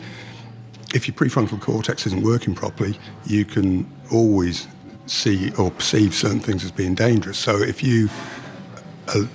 [0.93, 4.67] If your prefrontal cortex isn't working properly, you can always
[5.09, 7.37] see or perceive certain things as being dangerous.
[7.37, 8.09] So, if you
[9.07, 9.25] uh,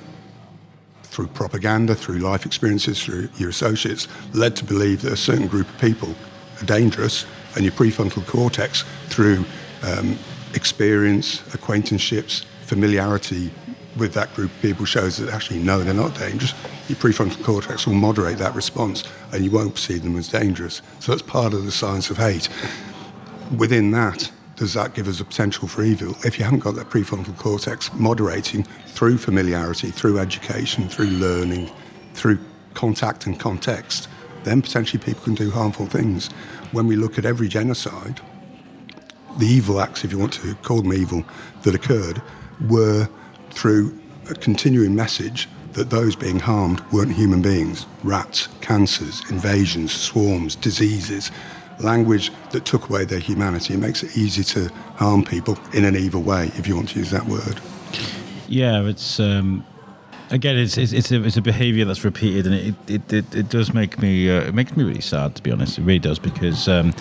[1.14, 5.68] through propaganda, through life experiences, through your associates, led to believe that a certain group
[5.68, 6.12] of people
[6.60, 9.44] are dangerous, and your prefrontal cortex, through
[9.84, 10.18] um,
[10.54, 13.52] experience, acquaintanceships, familiarity
[13.96, 16.52] with that group of people, shows that actually no, they're not dangerous.
[16.88, 20.82] Your prefrontal cortex will moderate that response, and you won't perceive them as dangerous.
[20.98, 22.48] So that's part of the science of hate.
[23.56, 26.14] Within that, does that give us a potential for evil?
[26.24, 31.70] If you haven't got that prefrontal cortex moderating through familiarity, through education, through learning,
[32.14, 32.38] through
[32.74, 34.08] contact and context,
[34.44, 36.28] then potentially people can do harmful things.
[36.72, 38.20] When we look at every genocide,
[39.38, 41.24] the evil acts, if you want to call them evil,
[41.62, 42.22] that occurred
[42.68, 43.08] were
[43.50, 43.98] through
[44.30, 51.32] a continuing message that those being harmed weren't human beings rats, cancers, invasions, swarms, diseases
[51.80, 53.74] language that took away their humanity.
[53.74, 56.98] It makes it easy to harm people in an evil way, if you want to
[56.98, 57.60] use that word.
[58.48, 59.64] Yeah, it's um,
[60.30, 63.72] again, it's it's it's a, a behaviour that's repeated, and it it, it, it does
[63.72, 65.78] make me uh, it makes me really sad to be honest.
[65.78, 66.68] It really does because.
[66.68, 66.94] Um,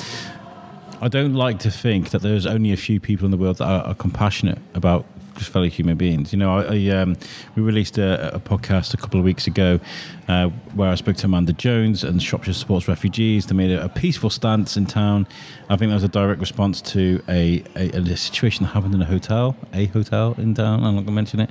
[1.01, 3.65] I don't like to think that there's only a few people in the world that
[3.65, 6.31] are, are compassionate about just fellow human beings.
[6.31, 7.17] You know, I, I um,
[7.55, 9.79] we released a, a, podcast a couple of weeks ago
[10.27, 13.47] uh, where I spoke to Amanda Jones and Shropshire Supports Refugees.
[13.47, 15.27] They made a, a, peaceful stance in town.
[15.69, 19.01] I think that was a direct response to a, a, a, situation that happened in
[19.01, 20.83] a hotel, a hotel in town.
[20.83, 21.49] I'm not going to mention it,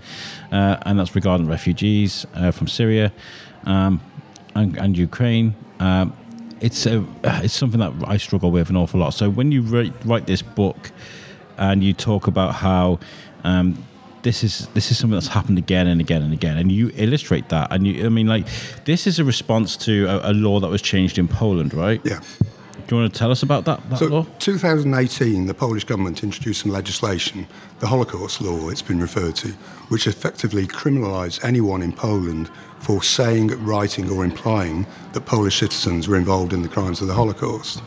[0.51, 3.13] uh, and that's regarding refugees uh, from Syria
[3.65, 4.01] um,
[4.55, 5.55] and, and, Ukraine.
[5.81, 6.17] Um,
[6.61, 9.11] it's a, it's something that I struggle with an awful lot.
[9.11, 10.93] So when you write, write this book
[11.59, 12.99] and you talk about how
[13.45, 13.85] um,
[14.23, 17.49] this is this is something that's happened again and again and again, and you illustrate
[17.49, 17.73] that.
[17.73, 18.47] And you, I mean, like,
[18.85, 22.01] this is a response to a, a law that was changed in Poland, right?
[22.05, 22.21] Yeah.
[22.87, 24.27] Do you want to tell us about that, that So, law?
[24.39, 27.47] 2018, the Polish government introduced some legislation,
[27.79, 29.49] the Holocaust law, it's been referred to,
[29.89, 32.51] which effectively criminalised anyone in Poland
[32.81, 37.15] for saying, writing, or implying that Polish citizens were involved in the crimes of the
[37.15, 37.83] Holocaust.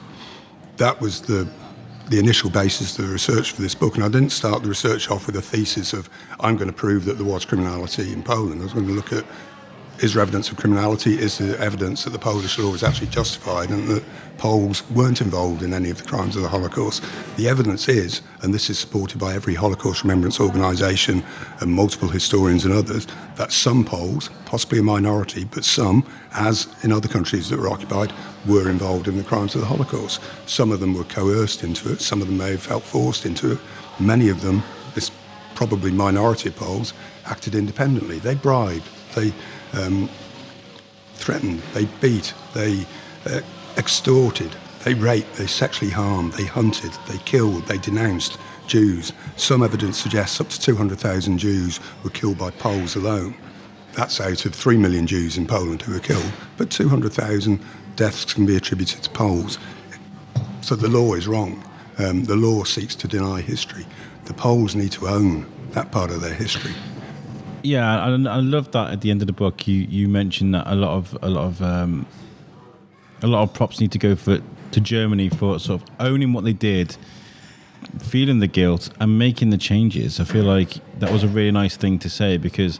[0.78, 1.48] That was the
[2.10, 5.10] the initial basis of the research for this book, and I didn't start the research
[5.10, 8.62] off with a thesis of I'm going to prove that there was criminality in Poland.
[8.62, 9.26] I was going to look at
[10.00, 11.18] is there evidence of criminality?
[11.18, 14.04] Is there evidence that the Polish law is actually justified and that
[14.38, 17.04] Poles weren't involved in any of the crimes of the Holocaust?
[17.38, 21.24] The evidence is, and this is supported by every Holocaust remembrance organisation
[21.62, 26.92] and multiple historians and others, that some Poles, possibly a minority, but some, as in
[26.92, 28.12] other countries that were occupied,
[28.46, 30.22] were involved in the crimes of the Holocaust.
[30.46, 33.54] Some of them were coerced into it, some of them may have felt forced into
[33.54, 33.60] it.
[34.00, 34.62] Many of them,
[34.94, 35.10] this
[35.56, 36.94] probably minority of Poles,
[37.26, 38.20] acted independently.
[38.20, 39.34] They bribed, they
[39.74, 40.10] um,
[41.14, 42.86] threatened, they beat, they
[43.26, 43.42] uh,
[43.78, 49.14] extorted, they raped, they sexually harmed, they hunted, they killed, they denounced Jews.
[49.36, 53.36] Some evidence suggests up to 200,000 Jews were killed by Poles alone.
[53.94, 57.60] That's out of 3 million Jews in Poland who were killed, but 200,000
[57.96, 59.58] deaths can be attributed to Poles.
[60.62, 61.64] So the law is wrong.
[61.98, 63.86] Um, the law seeks to deny history.
[64.26, 66.74] The Poles need to own that part of their history.
[67.66, 68.92] Yeah, I, I love that.
[68.92, 71.46] At the end of the book, you you mentioned that a lot of a lot
[71.46, 72.06] of um,
[73.22, 74.40] a lot of props need to go for
[74.72, 76.96] to Germany for sort of owning what they did,
[78.00, 80.20] feeling the guilt, and making the changes.
[80.20, 82.78] I feel like that was a really nice thing to say because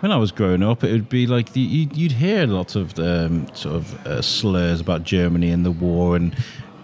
[0.00, 2.98] when I was growing up, it would be like the, you'd, you'd hear lots of
[2.98, 6.36] um, sort of uh, slurs about Germany and the war and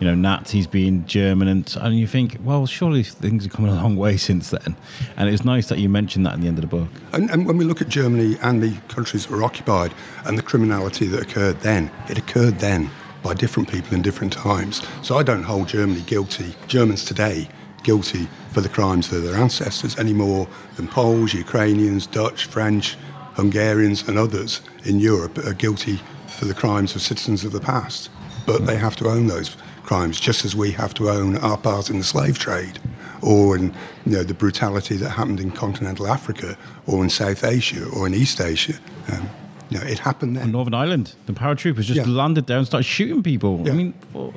[0.02, 3.72] you know Nazis being German, and and you think, well, surely things have come a
[3.72, 4.74] long way since then.
[5.16, 6.88] And it's nice that you mentioned that in the end of the book.
[7.12, 10.42] And, and when we look at Germany and the countries that were occupied and the
[10.42, 12.90] criminality that occurred then, it occurred then
[13.22, 14.84] by different people in different times.
[15.02, 17.48] So I don't hold Germany guilty, Germans today,
[17.84, 22.96] guilty for the crimes of their ancestors any more than Poles, Ukrainians, Dutch, French,
[23.34, 28.10] Hungarians, and others in Europe are guilty for the crimes of citizens of the past.
[28.44, 31.90] But they have to own those crimes, just as we have to own our part
[31.90, 32.78] in the slave trade,
[33.20, 33.74] or in
[34.06, 38.14] you know the brutality that happened in continental Africa, or in South Asia, or in
[38.14, 38.74] East Asia.
[39.12, 39.28] Um,
[39.70, 40.52] you know, it happened then.
[40.52, 42.04] Northern Ireland, the paratroopers just Yeah.
[42.06, 43.66] landed there and started shooting people.
[43.68, 44.34] I mean, well,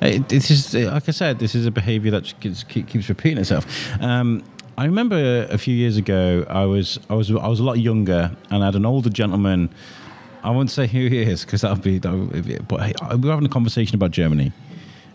[0.00, 3.66] it, this is like I said, this is a behaviour that keeps, keeps repeating itself.
[4.00, 4.42] Um,
[4.78, 8.30] I remember a few years ago, I was I was I was a lot younger,
[8.50, 9.68] and I had an older gentleman.
[10.42, 12.58] I won't say who he is because that would be, that would be.
[12.58, 14.52] But hey, we were having a conversation about Germany,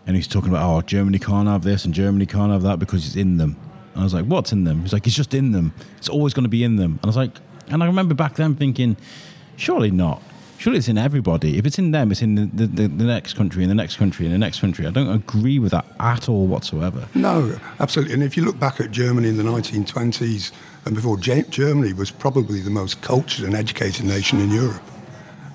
[0.06, 3.06] and he's talking about oh Germany can't have this and Germany can't have that because
[3.06, 3.56] it's in them.
[3.94, 4.82] And I was like, what's in them?
[4.82, 5.74] He's like, it's just in them.
[5.98, 6.94] It's always going to be in them.
[6.94, 8.98] And I was like, and I remember back then thinking,
[9.56, 10.22] surely not.
[10.58, 11.58] Surely it's in everybody.
[11.58, 13.98] If it's in them, it's in the, the, the, the next country, and the next
[13.98, 14.88] country, and the next country.
[14.88, 17.08] I don't agree with that at all whatsoever.
[17.14, 18.14] No, absolutely.
[18.14, 20.52] And if you look back at Germany in the 1920s
[20.86, 24.82] and before, Ge- Germany was probably the most cultured and educated nation in Europe.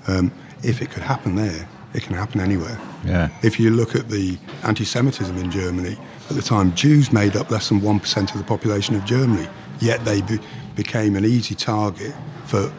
[0.09, 0.31] Um,
[0.63, 2.79] if it could happen there, it can happen anywhere.
[3.05, 3.29] Yeah.
[3.43, 5.97] If you look at the anti Semitism in Germany,
[6.29, 9.47] at the time, Jews made up less than 1% of the population of Germany,
[9.79, 10.39] yet they be-
[10.75, 12.13] became an easy target
[12.45, 12.71] for,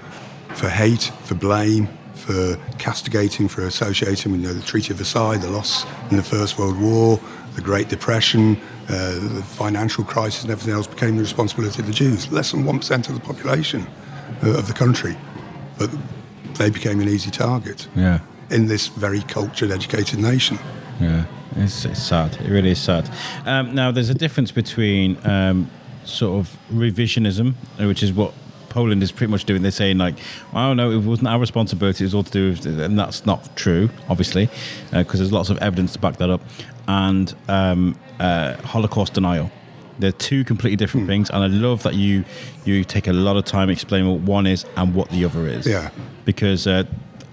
[0.54, 5.38] for hate, for blame, for castigating, for associating with you know, the Treaty of Versailles,
[5.38, 7.18] the loss in the First World War,
[7.56, 11.92] the Great Depression, uh, the financial crisis, and everything else became the responsibility of the
[11.92, 12.30] Jews.
[12.30, 13.86] Less than 1% of the population
[14.44, 15.16] uh, of the country.
[15.78, 15.90] But
[16.60, 18.20] they became an easy target Yeah.
[18.50, 20.58] in this very cultured, educated nation.
[21.00, 21.24] Yeah,
[21.56, 22.34] it's, it's sad.
[22.44, 23.08] It really is sad.
[23.46, 25.70] Um, now, there's a difference between um,
[26.04, 28.34] sort of revisionism, uh, which is what
[28.68, 29.62] Poland is pretty much doing.
[29.62, 30.16] They're saying like,
[30.52, 32.04] "Oh no, it wasn't our responsibility.
[32.04, 34.48] It was all to do with," and that's not true, obviously,
[34.92, 36.42] because there's lots of evidence to back that up.
[36.86, 39.50] And um, uh, Holocaust denial.
[40.00, 42.24] They're two completely different things, and I love that you
[42.64, 45.66] you take a lot of time explaining what one is and what the other is
[45.66, 45.90] Yeah.
[46.24, 46.84] because uh,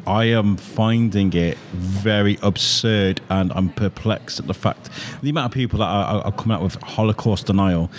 [0.05, 4.89] I am finding it very absurd and I'm perplexed at the fact
[5.21, 7.89] the amount of people that are, are coming out with Holocaust denial.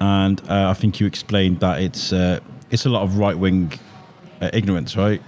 [0.00, 3.72] And uh, I think you explained that it's uh, it's a lot of right wing
[4.42, 5.22] uh, ignorance, right?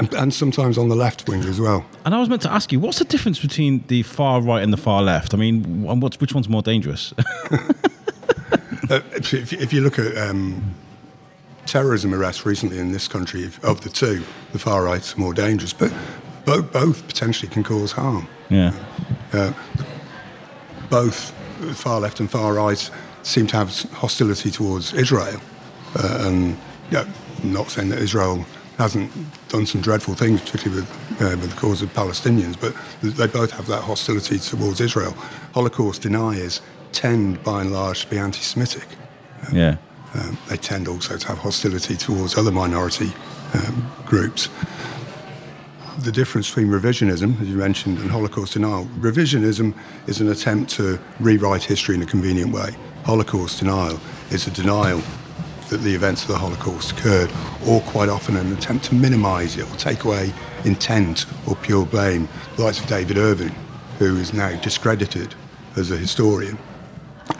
[0.00, 1.84] And, and sometimes on the left wing as well.
[2.04, 4.72] And I was meant to ask you, what's the difference between the far right and
[4.72, 5.34] the far left?
[5.34, 7.12] I mean, what's, which one's more dangerous?
[8.90, 10.74] Uh, if, if- you look at um,
[11.64, 15.32] terrorism arrests recently in this country, if- of the two, the far right right's more
[15.32, 15.92] dangerous, but
[16.44, 18.26] both, both potentially can cause harm.
[18.48, 18.72] yeah,
[20.90, 22.90] Both the far left and far right
[23.22, 25.40] seem to have hostility towards Israel.
[25.94, 26.58] Uh, and
[26.90, 27.04] yeah,
[27.42, 28.44] I'm not saying that Israel
[28.78, 29.12] hasn't
[29.48, 33.50] done some dreadful things, particularly with, uh, with the cause of Palestinians, but they both
[33.52, 35.12] have that hostility towards Israel.
[35.54, 36.60] Holocaust deniers
[36.92, 38.86] tend, by and large, to be anti Semitic.
[39.52, 39.76] Yeah.
[40.14, 43.12] Um, they tend also to have hostility towards other minority
[43.54, 44.48] um, groups.
[45.98, 48.86] The difference between revisionism, as you mentioned, and Holocaust denial.
[48.98, 49.74] Revisionism
[50.06, 52.74] is an attempt to rewrite history in a convenient way.
[53.04, 54.00] Holocaust denial
[54.30, 55.02] is a denial
[55.68, 57.30] that the events of the Holocaust occurred,
[57.66, 60.32] or quite often an attempt to minimise it or take away
[60.64, 62.28] intent or pure blame.
[62.56, 63.54] The likes of David Irving,
[63.98, 65.34] who is now discredited
[65.76, 66.58] as a historian,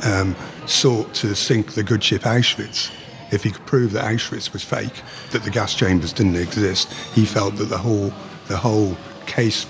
[0.04, 2.90] um, sought to sink the good ship Auschwitz.
[3.32, 7.24] If he could prove that Auschwitz was fake, that the gas chambers didn't exist, he
[7.24, 8.12] felt that the whole
[8.48, 9.66] the whole case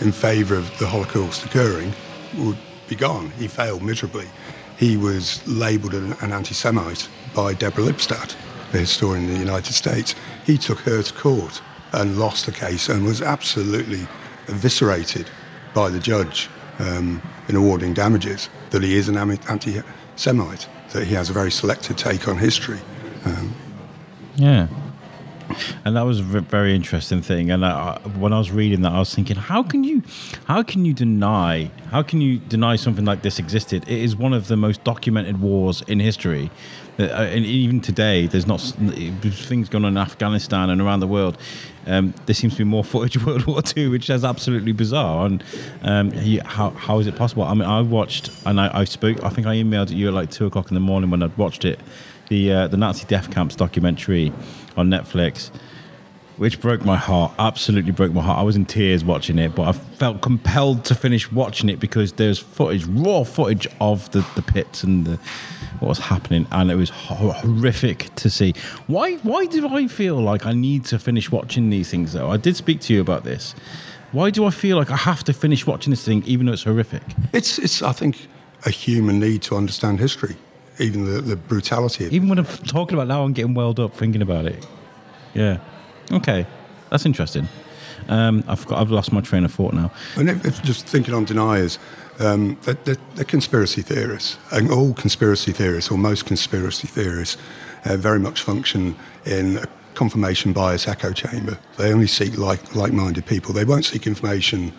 [0.00, 1.92] in favour of the Holocaust occurring
[2.38, 2.56] would
[2.88, 3.30] be gone.
[3.32, 4.26] He failed miserably.
[4.78, 8.34] He was labelled an, an anti-Semite by Deborah Lipstadt,
[8.72, 10.14] a historian in the United States.
[10.46, 11.60] He took her to court
[11.92, 14.08] and lost the case and was absolutely
[14.48, 15.28] eviscerated
[15.74, 19.80] by the judge um, in awarding damages that he is an anti
[20.16, 22.80] Semite, that he has a very selected take on history.
[23.24, 23.54] Um,
[24.36, 24.66] yeah.
[25.84, 27.50] And that was a very interesting thing.
[27.50, 30.02] And I, when I was reading that, I was thinking, how can you,
[30.46, 33.84] how can you deny, how can you deny something like this existed?
[33.88, 36.50] It is one of the most documented wars in history.
[36.98, 41.38] Uh, and even today, there's not things going on in Afghanistan and around the world.
[41.86, 45.26] Um, there seems to be more footage of World War II, which is absolutely bizarre.
[45.26, 45.42] And
[45.82, 46.10] um,
[46.44, 47.44] how, how is it possible?
[47.44, 49.24] I mean, I watched and I, I spoke.
[49.24, 51.64] I think I emailed you at like two o'clock in the morning when I'd watched
[51.64, 51.80] it,
[52.28, 54.32] the uh, the Nazi death camps documentary
[54.76, 55.50] on Netflix
[56.36, 57.32] which broke my heart.
[57.38, 58.38] Absolutely broke my heart.
[58.38, 62.14] I was in tears watching it, but I felt compelled to finish watching it because
[62.14, 65.16] there's footage, raw footage of the, the pits and the,
[65.78, 68.54] what was happening, and it was horrific to see.
[68.86, 69.16] Why?
[69.16, 72.12] Why do I feel like I need to finish watching these things?
[72.12, 73.54] Though I did speak to you about this.
[74.10, 76.64] Why do I feel like I have to finish watching this thing, even though it's
[76.64, 77.02] horrific?
[77.32, 78.26] It's, it's I think,
[78.66, 80.36] a human need to understand history,
[80.78, 82.06] even the, the brutality.
[82.10, 84.66] Even when I'm talking about now, I'm getting welled up thinking about it.
[85.34, 85.58] Yeah.
[86.10, 86.46] Okay,
[86.90, 87.48] that's interesting.
[88.08, 89.90] Um, I've got, I've lost my train of thought now.
[90.16, 91.78] And if, if just thinking on deniers,
[92.18, 97.38] um, they're, they're, they're, conspiracy theorists, and all conspiracy theorists, or most conspiracy theorists,
[97.84, 101.58] uh, very much function in a confirmation bias echo chamber.
[101.78, 103.52] They only seek like like-minded people.
[103.54, 104.72] They won't seek information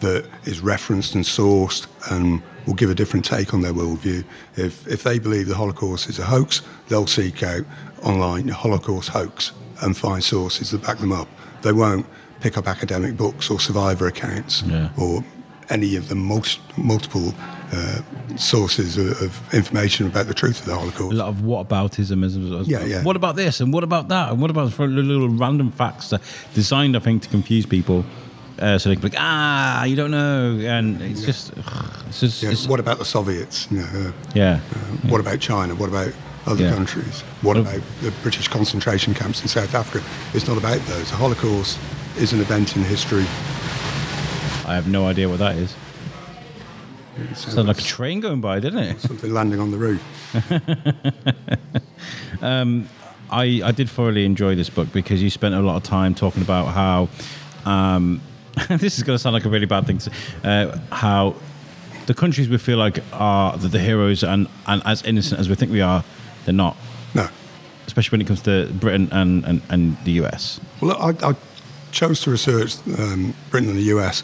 [0.00, 4.24] that is referenced and sourced and will give a different take on their worldview.
[4.56, 7.64] If if they believe the Holocaust is a hoax, they'll seek out
[8.02, 11.28] online Holocaust hoax and find sources that back them up.
[11.62, 12.06] They won't
[12.40, 14.90] pick up academic books or survivor accounts yeah.
[14.98, 15.24] or
[15.70, 17.32] any of the most, multiple
[17.72, 18.02] uh,
[18.36, 21.12] sources of, of, information about the truth of the Holocaust.
[21.12, 23.02] A lot of whataboutism as, as yeah, yeah.
[23.02, 26.12] What about this and what about that and what about little random facts
[26.54, 28.04] designed, I think, to confuse people.
[28.58, 31.26] Uh, so they can be like, ah, you don't know, and it's yeah.
[31.26, 32.42] just, ugh, it's just.
[32.42, 32.50] Yeah.
[32.50, 33.68] It's, what about the Soviets?
[33.70, 34.60] You know, uh, yeah.
[34.70, 34.76] Uh,
[35.08, 35.74] what about China?
[35.74, 36.12] What about
[36.46, 37.22] other countries.
[37.42, 40.04] What about the British concentration camps in South Africa?
[40.34, 41.10] It's not about those.
[41.10, 41.78] The Holocaust
[42.18, 43.24] is an event in history.
[44.66, 45.74] I have no idea what that is.
[47.16, 49.00] It sounded like a train going by, didn't it?
[49.00, 50.02] Something landing on the roof.
[52.42, 52.88] um,
[53.30, 56.42] I, I did thoroughly enjoy this book because you spent a lot of time talking
[56.42, 57.08] about how
[57.64, 58.20] um,
[58.68, 59.98] this is going to sound like a really bad thing.
[59.98, 60.10] To,
[60.44, 61.34] uh, how
[62.06, 65.54] the countries we feel like are the, the heroes and, and as innocent as we
[65.54, 66.04] think we are
[66.44, 66.76] they're not.
[67.14, 67.28] No.
[67.86, 70.60] Especially when it comes to Britain and, and, and the US.
[70.80, 71.34] Well, I, I
[71.92, 74.22] chose to research um, Britain and the US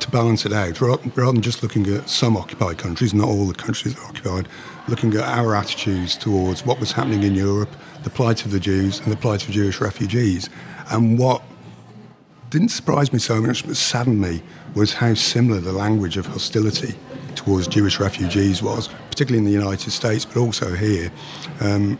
[0.00, 3.54] to balance it out, rather than just looking at some occupied countries, not all the
[3.54, 4.48] countries that are occupied,
[4.86, 7.70] looking at our attitudes towards what was happening in Europe,
[8.04, 10.48] the plight of the Jews, and the plight of Jewish refugees.
[10.90, 11.42] And what
[12.50, 14.42] didn't surprise me so much, but saddened me,
[14.74, 16.94] was how similar the language of hostility
[17.34, 21.12] towards Jewish refugees was, particularly in the United States, but also here.
[21.60, 21.98] Um,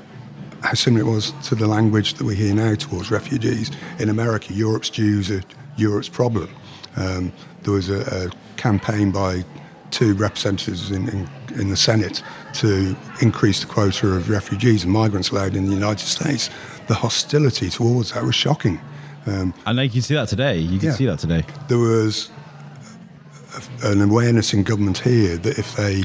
[0.63, 3.71] how similar it was to the language that we hear now towards refugees.
[3.99, 5.43] In America, Europe's Jews are
[5.77, 6.51] Europe's problem.
[6.97, 7.33] Um,
[7.63, 9.45] there was a, a, campaign by
[9.93, 11.29] two representatives in, in,
[11.61, 16.05] in, the Senate to increase the quota of refugees and migrants allowed in the United
[16.09, 16.51] States.
[16.89, 18.81] The hostility towards that was shocking.
[19.29, 20.59] Um, and you can see that today.
[20.59, 21.45] You can yeah, see that today.
[21.69, 22.31] There was
[23.83, 26.05] an awareness in government here that if they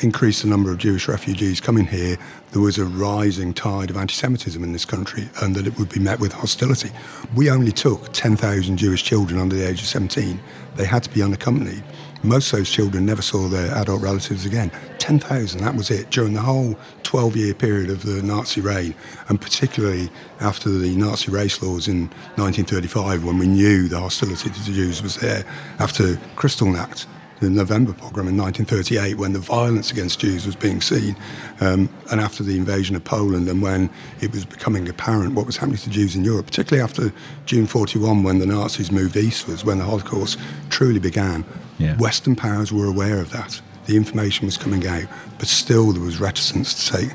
[0.00, 2.16] increased the number of Jewish refugees coming here,
[2.52, 5.88] there was a rising tide of anti Semitism in this country and that it would
[5.88, 6.90] be met with hostility.
[7.34, 10.40] We only took 10,000 Jewish children under the age of 17.
[10.76, 11.84] They had to be unaccompanied.
[12.24, 14.72] Most of those children never saw their adult relatives again.
[14.96, 18.94] 10,000, that was it, during the whole 12 year period of the Nazi reign,
[19.28, 20.08] and particularly
[20.40, 25.02] after the Nazi race laws in 1935, when we knew the hostility to the Jews
[25.02, 25.44] was there,
[25.78, 27.04] after Kristallnacht
[27.44, 31.16] the November pogrom in 1938 when the violence against Jews was being seen,
[31.60, 33.90] um, and after the invasion of Poland and when
[34.20, 37.12] it was becoming apparent what was happening to Jews in Europe, particularly after
[37.46, 40.38] June 41 when the Nazis moved eastwards, when the Holocaust
[40.70, 41.44] truly began.
[41.78, 41.96] Yeah.
[41.98, 43.60] Western powers were aware of that.
[43.86, 45.04] The information was coming out,
[45.38, 47.10] but still there was reticence to take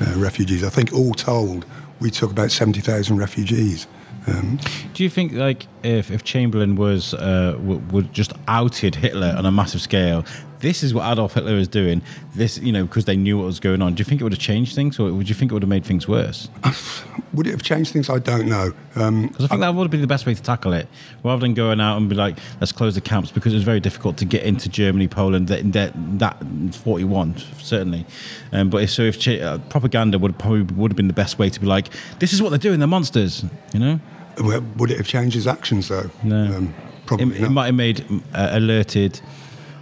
[0.00, 0.64] uh, refugees.
[0.64, 1.64] I think all told,
[2.00, 3.86] we took about 70,000 refugees.
[4.28, 4.58] Um,
[4.94, 9.46] Do you think, like, if, if Chamberlain was uh, w- would just outed Hitler on
[9.46, 10.24] a massive scale,
[10.60, 12.02] this is what Adolf Hitler is doing.
[12.34, 13.94] This, you know, because they knew what was going on.
[13.94, 15.68] Do you think it would have changed things, or would you think it would have
[15.68, 16.48] made things worse?
[17.32, 18.10] would it have changed things?
[18.10, 18.72] I don't know.
[18.94, 20.88] Because um, I think I, that would have been the best way to tackle it,
[21.22, 23.80] rather than going out and be like, "Let's close the camps," because it was very
[23.80, 25.48] difficult to get into Germany, Poland.
[25.48, 28.06] That that, that forty one certainly.
[28.52, 31.50] Um, but if, so, if uh, propaganda would probably would have been the best way
[31.50, 32.80] to be like, "This is what they're doing.
[32.80, 34.00] They're monsters," you know.
[34.40, 36.10] Would it have changed his actions though?
[36.22, 36.56] No.
[36.56, 36.74] Um,
[37.06, 39.20] probably it, it, might have made uh, alerted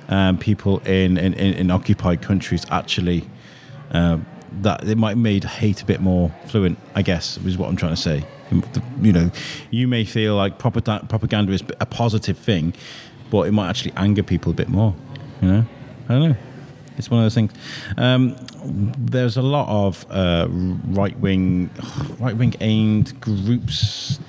[0.09, 3.29] um, people in, in, in, occupied countries actually
[3.91, 4.19] uh,
[4.63, 6.79] that it might have made hate a bit more fluent.
[6.95, 8.25] I guess is what I'm trying to say.
[9.03, 9.31] You know,
[9.71, 12.75] you may feel like propaganda is a positive thing,
[13.29, 14.95] but it might actually anger people a bit more.
[15.43, 15.65] You know,
[16.09, 16.37] I don't know.
[16.97, 17.53] It's one of those things.
[17.99, 21.71] Um, there's a lot of uh, right wing,
[22.19, 24.21] right wing aimed groups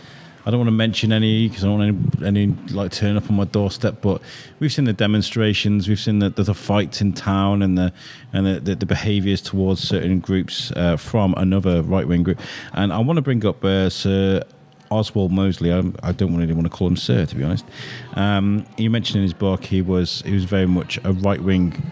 [0.48, 3.30] I don't want to mention any because I don't want any, any like turn up
[3.30, 3.98] on my doorstep.
[4.00, 4.22] But
[4.62, 7.92] we've seen the demonstrations, we've seen the, the, the fights in town, and the
[8.32, 12.40] and the, the, the behaviours towards certain groups uh, from another right wing group.
[12.72, 14.42] And I want to bring up uh, Sir
[14.90, 15.74] Oswald Mosley.
[15.74, 17.66] I, I, don't really want to call him Sir, to be honest.
[18.14, 21.92] Um, you mentioned in his book he was he was very much a right wing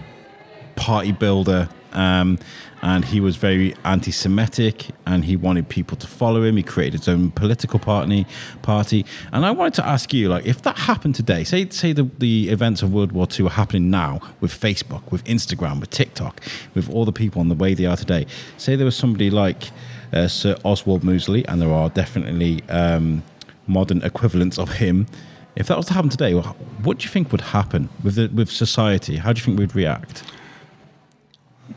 [0.78, 1.68] party builder.
[1.96, 2.38] Um,
[2.82, 6.58] and he was very anti-Semitic, and he wanted people to follow him.
[6.58, 8.28] He created his own political party.
[8.62, 12.04] Party, and I wanted to ask you, like, if that happened today, say, say the,
[12.20, 16.42] the events of World War II are happening now with Facebook, with Instagram, with TikTok,
[16.76, 18.28] with all the people on the way they are today.
[18.58, 19.72] Say there was somebody like
[20.14, 23.24] uh, Sir Oswald Mosley, and there are definitely um,
[23.66, 25.08] modern equivalents of him.
[25.56, 28.52] If that was to happen today, what do you think would happen with the, with
[28.52, 29.16] society?
[29.16, 30.24] How do you think we'd react?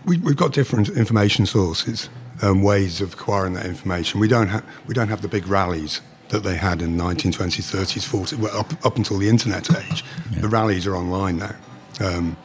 [0.05, 2.09] We, have got different information sources,
[2.43, 4.21] um, ways of acquiring that information.
[4.21, 8.07] We don't have we don't have the big rallies that they had in 1920s, 30s,
[8.07, 10.05] 40s, well, up, up until the internet age.
[10.31, 10.41] Yeah.
[10.41, 11.57] The rallies are online now.
[12.01, 12.37] Um,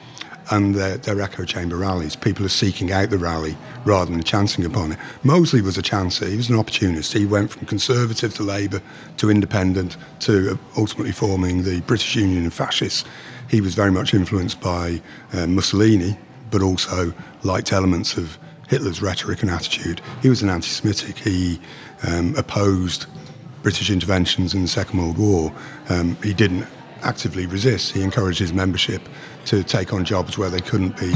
[0.51, 2.15] and they're, they're, echo chamber rallies.
[2.15, 4.99] People are seeking out the rally rather than chancing upon it.
[5.23, 6.29] Mosley was a chancer.
[6.29, 7.13] He was an opportunist.
[7.13, 8.81] He went from Conservative to Labour
[9.17, 13.05] to Independent to ultimately forming the British Union of Fascists.
[13.49, 16.17] He was very much influenced by uh, Mussolini,
[16.51, 17.13] but also
[17.43, 18.37] liked elements of
[18.69, 20.01] Hitler's rhetoric and attitude.
[20.21, 21.17] He was an anti Semitic.
[21.17, 21.59] He
[22.07, 23.05] um, opposed
[23.61, 25.53] British interventions in the Second World War.
[25.89, 26.65] Um, he didn't
[27.03, 27.91] actively resist.
[27.91, 29.01] He encouraged his membership
[29.45, 31.13] to take on jobs where they couldn't be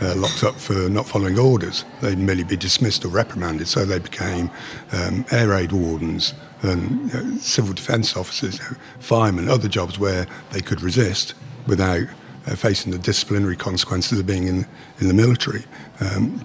[0.00, 1.84] uh, locked up for not following orders.
[2.00, 3.68] They'd merely be dismissed or reprimanded.
[3.68, 4.50] So they became
[4.92, 8.60] um, air raid wardens and know, civil defence officers,
[8.98, 11.34] firemen, other jobs where they could resist
[11.66, 12.06] without
[12.46, 14.66] uh, facing the disciplinary consequences of being in,
[15.00, 15.64] in the military.
[16.00, 16.42] Um,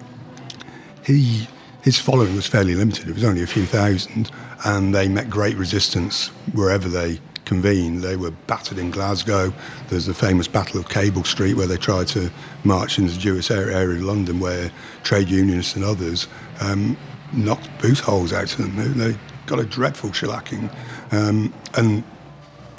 [1.04, 1.46] he,
[1.82, 3.08] his following was fairly limited.
[3.08, 4.30] It was only a few thousand,
[4.64, 8.02] and they met great resistance wherever they convened.
[8.02, 9.52] They were battered in Glasgow.
[9.88, 12.30] There's the famous Battle of Cable Street, where they tried to
[12.64, 14.70] march into the Jewish area of London, where
[15.02, 16.26] trade unionists and others
[16.60, 16.96] um,
[17.32, 18.98] knocked boot holes out of them.
[18.98, 19.16] They,
[19.46, 20.74] got a dreadful shellacking.
[21.12, 22.04] Um, and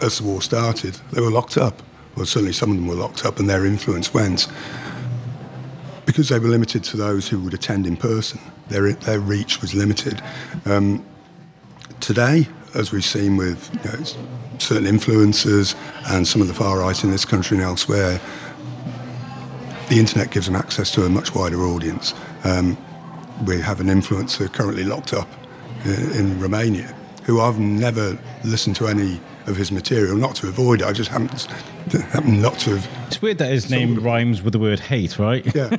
[0.01, 1.81] as the war started, they were locked up
[2.15, 4.47] well, certainly some of them were locked up and their influence went.
[6.05, 8.39] Because they were limited to those who would attend in person,
[8.69, 10.21] their, their reach was limited.
[10.65, 11.05] Um,
[11.99, 14.05] today, as we've seen with you know,
[14.59, 15.75] certain influencers
[16.09, 18.21] and some of the far right in this country and elsewhere,
[19.89, 22.13] the internet gives them access to a much wider audience.
[22.43, 22.77] Um,
[23.45, 25.27] we have an influencer currently locked up
[25.83, 26.95] in, in Romania
[27.25, 30.87] who I've never listened to any of his material, not to avoid it.
[30.87, 31.31] I just haven't,
[31.91, 33.07] happen not to have.
[33.07, 35.45] It's weird that his name rhymes with the word hate, right?
[35.55, 35.77] Yeah.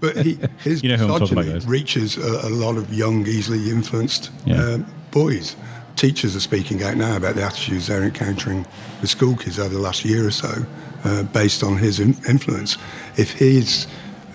[0.00, 3.26] But he, his you know who I'm talking about, reaches a, a, lot of young,
[3.26, 4.62] easily influenced yeah.
[4.62, 5.56] um, boys.
[5.96, 8.66] Teachers are speaking out now about the attitudes they're encountering
[9.00, 10.66] with school kids over the last year or so,
[11.04, 12.76] uh, based on his in- influence.
[13.16, 13.86] If his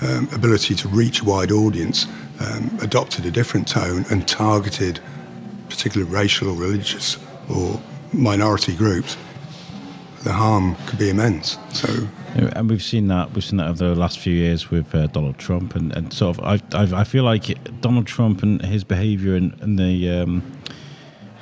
[0.01, 2.05] um, ability to reach a wide audience
[2.39, 4.99] um, adopted a different tone and targeted
[5.69, 7.17] particularly racial or religious
[7.49, 7.81] or
[8.13, 9.17] minority groups,
[10.23, 11.57] the harm could be immense.
[11.73, 15.07] So, and we've seen that we've seen that over the last few years with uh,
[15.07, 17.45] Donald Trump, and, and sort of I, I feel like
[17.81, 20.57] Donald Trump and his behaviour and, and the um,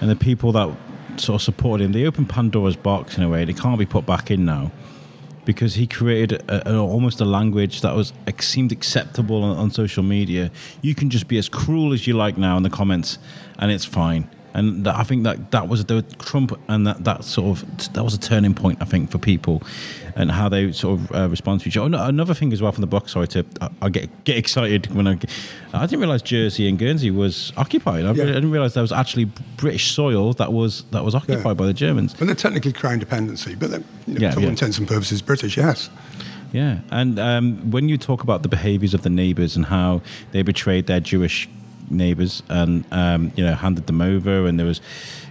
[0.02, 0.70] and the people that
[1.18, 3.46] sort of supported him, they opened Pandora's box in a way.
[3.46, 4.72] They can't be put back in now
[5.46, 10.04] because he created a, a, almost a language that was seemed acceptable on, on, social
[10.04, 10.52] media.
[10.82, 13.20] You can just be as cruel as you like now in the comments,
[13.60, 14.30] and it's fine.
[14.56, 18.14] And I think that that was the Trump, and that, that sort of that was
[18.14, 18.82] a turning point.
[18.82, 19.62] I think for people,
[20.16, 21.98] and how they sort of uh, respond to each other.
[22.00, 23.10] Another thing as well from the book.
[23.10, 25.20] Sorry to I, I get get excited when I
[25.74, 28.06] I didn't realize Jersey and Guernsey was occupied.
[28.06, 28.24] I, yeah.
[28.24, 29.26] I didn't realize there was actually
[29.58, 31.54] British soil that was that was occupied yeah.
[31.54, 32.16] by the Germans.
[32.20, 35.22] And they're technically crown dependency, but they're, you know, yeah, to all intents and purposes
[35.22, 35.58] British.
[35.58, 35.90] Yes.
[36.54, 40.02] Yeah, and um, when you talk about the behaviours of the neighbours and how
[40.32, 41.50] they betrayed their Jewish
[41.90, 44.82] neighbours and um, you know handed them over, and there was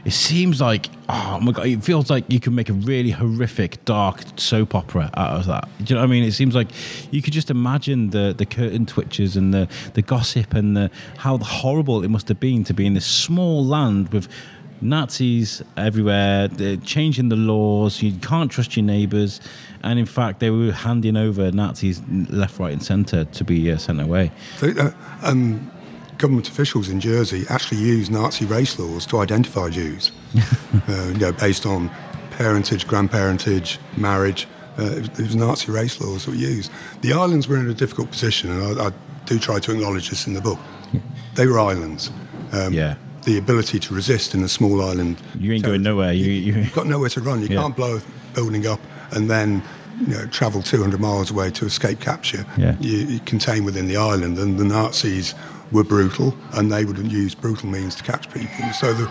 [0.05, 3.85] it seems like oh my god, it feels like you can make a really horrific,
[3.85, 5.69] dark soap opera out of that.
[5.79, 6.25] Do you know what I mean?
[6.25, 6.69] It seems like
[7.11, 11.39] you could just imagine the the curtain twitches and the the gossip and the how
[11.39, 14.29] horrible it must have been to be in this small land with
[14.85, 18.03] Nazis everywhere, They're changing the laws.
[18.03, 19.41] You can't trust your neighbours,
[19.83, 23.79] and in fact, they were handing over Nazis left, right, and centre to be uh,
[23.79, 24.31] sent away.
[24.59, 24.93] So, uh,
[25.23, 25.71] um,
[26.19, 30.13] government officials in Jersey actually used Nazi race laws to identify Jews,
[30.89, 31.91] uh, you know, based on
[32.33, 34.47] parentage, grandparentage, marriage.
[34.79, 36.71] Uh, it, was, Nazi race laws that were used.
[37.03, 38.93] The islands were in a difficult position, and I, I
[39.27, 40.59] do try to acknowledge this in the book.
[41.35, 42.11] They were islands.
[42.53, 42.97] Um, yeah.
[43.23, 45.21] The ability to resist in a small island.
[45.39, 46.13] You ain't going nowhere.
[46.13, 47.41] You, you, have got nowhere to run.
[47.41, 47.63] You yeah.
[47.63, 48.81] can't blow a building up
[49.13, 49.63] and then
[50.01, 52.45] you know, travel 200 miles away to escape capture.
[52.57, 52.77] Yeah.
[52.81, 55.35] You, you contain within the island, and the Nazis
[55.73, 58.73] were brutal, and they would use brutal means to catch people.
[58.73, 59.11] So the,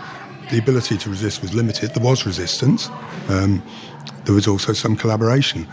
[0.50, 1.94] the ability to resist was limited.
[1.94, 2.88] There was resistance.
[3.28, 3.62] Um,
[4.24, 5.66] there was also some collaboration.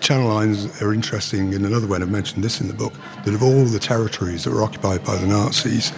[0.00, 2.92] Channel Islands are interesting in another way, and I've mentioned this in the book,
[3.24, 5.92] that of all the territories that were occupied by the Nazis,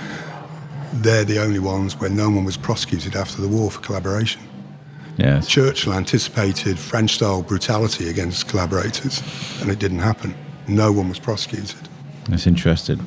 [0.93, 4.43] they're the only ones where no one was prosecuted after the war for collaboration.
[5.17, 5.49] Yes.
[5.49, 9.23] Churchill anticipated French style brutality against collaborators,
[9.61, 10.35] and it didn't happen.
[10.69, 11.89] No one was prosecuted.
[12.29, 12.99] That's interesting.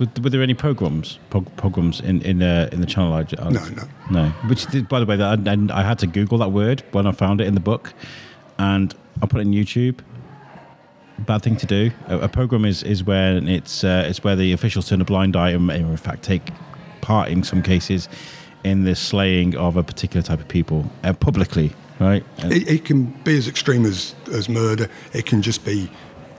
[0.00, 3.34] Were, were there any pogroms, pog, pogroms in in, uh, in the Channel Islands?
[3.38, 4.28] No, no, no.
[4.48, 7.40] Which, by the way, that, and I had to Google that word when I found
[7.40, 7.92] it in the book,
[8.58, 10.00] and I put it in YouTube.
[11.18, 11.92] Bad thing to do.
[12.08, 15.36] A, a pogrom is is where it's uh, it's where the officials turn a blind
[15.36, 16.42] eye and, in fact, take
[17.00, 18.08] part in some cases
[18.64, 21.72] in the slaying of a particular type of people uh, publicly.
[22.00, 22.24] Right.
[22.38, 24.88] It, it can be as extreme as as murder.
[25.12, 25.88] It can just be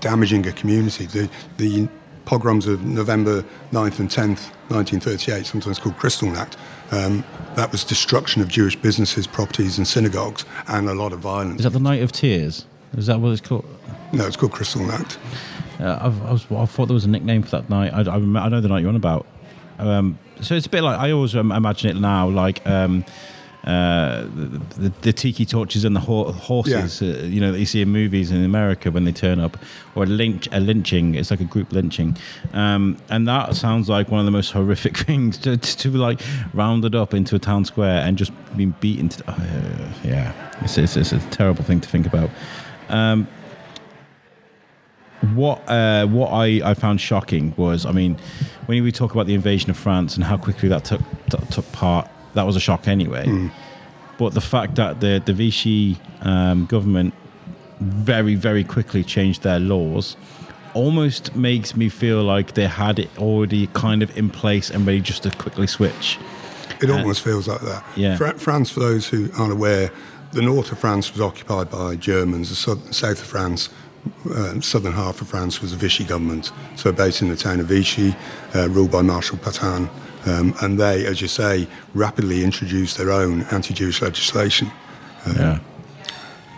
[0.02, 1.06] damaging a community.
[1.06, 1.88] The the
[2.26, 6.56] pogroms of November 9th and 10th, 1938, sometimes called Kristallnacht.
[6.92, 7.24] Um,
[7.56, 11.60] that was destruction of Jewish businesses, properties, and synagogues, and a lot of violence.
[11.60, 12.66] Is that the Night of Tears?
[12.98, 13.66] Is that what it's called?
[14.12, 15.18] No, it's called Kristallnacht.
[15.80, 17.94] Uh, I, was, I thought there was a nickname for that night.
[17.94, 19.26] I, I, I know the night you're on about.
[19.78, 23.04] Um, so it's a bit like I always um, imagine it now, like um,
[23.66, 27.16] uh, the, the, tiki torches and the ho- horses, yeah.
[27.16, 29.58] uh, you know, that you see in movies in America when they turn up,
[29.96, 31.16] or a lynch, a lynching.
[31.16, 32.16] It's like a group lynching,
[32.54, 35.98] um, and that sounds like one of the most horrific things to, to, to be
[35.98, 36.22] like
[36.54, 39.10] rounded up into a town square and just being beaten.
[39.10, 42.30] To, uh, yeah, it's, it's, it's, a terrible thing to think about.
[42.90, 43.28] Um,
[45.34, 48.18] what uh, what I, I found shocking was, I mean,
[48.68, 51.02] when we talk about the invasion of France and how quickly that took
[51.32, 53.26] t- took part that was a shock anyway.
[53.26, 53.52] Mm.
[54.18, 57.14] But the fact that the the Vichy um, government
[57.80, 60.16] very very quickly changed their laws
[60.74, 65.00] almost makes me feel like they had it already kind of in place and ready
[65.00, 66.20] just to quickly switch.
[66.82, 67.84] It almost feels like that.
[67.96, 68.18] Yeah.
[68.18, 69.90] Fr- France, for those who aren't aware,
[70.34, 72.50] the north of France was occupied by Germans.
[72.50, 73.70] The south, south of France,
[74.30, 76.52] uh, southern half of France, was a Vichy government.
[76.76, 78.14] So based in the town of Vichy,
[78.54, 79.90] uh, ruled by Marshal Pétain.
[80.26, 84.72] Um, and they, as you say, rapidly introduced their own anti-Jewish legislation.
[85.26, 85.60] Um, yeah.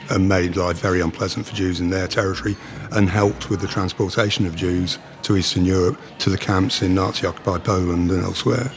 [0.10, 2.56] And made life very unpleasant for Jews in their territory,
[2.92, 7.66] and helped with the transportation of Jews to Eastern Europe to the camps in Nazi-occupied
[7.66, 8.72] Poland and elsewhere.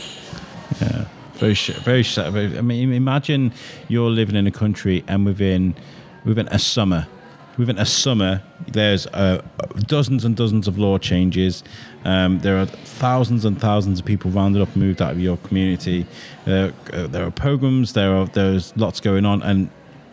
[0.80, 2.02] Yeah, very, very.
[2.02, 3.52] very I mean, imagine
[3.86, 5.76] you're living in a country, and within
[6.24, 7.06] within a summer,
[7.60, 9.42] within a summer, there's uh,
[9.86, 11.62] dozens and dozens of law changes.
[12.06, 15.36] Um, there are thousands and thousands of people rounded up and moved out of your
[15.36, 16.06] community.
[16.46, 17.92] Uh, there are pogroms.
[17.92, 19.68] There are there's lots going on, and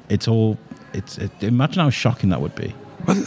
[0.10, 0.58] it's all.
[0.94, 2.76] It's it, imagine how shocking that would be.
[3.08, 3.24] Well,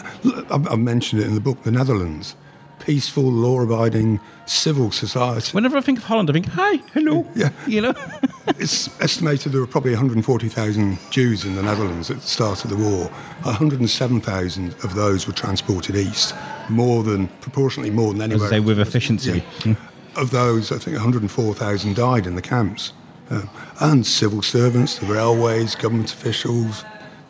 [0.70, 2.36] I mentioned it in the book, the Netherlands.
[2.80, 5.52] Peaceful, law-abiding, civil society.
[5.52, 7.94] Whenever I think of Holland, I think, "Hi, hello." Yeah, you know.
[8.58, 12.76] it's estimated there were probably 140,000 Jews in the Netherlands at the start of the
[12.76, 13.10] war.
[13.42, 16.34] 107,000 of those were transported east,
[16.68, 18.46] more than proportionately more than As anywhere.
[18.48, 19.44] I say, with efficiency.
[19.64, 19.74] Yeah.
[20.16, 22.92] Of those, I think 104,000 died in the camps.
[23.30, 23.42] Uh,
[23.78, 26.84] and civil servants, the railways, government officials,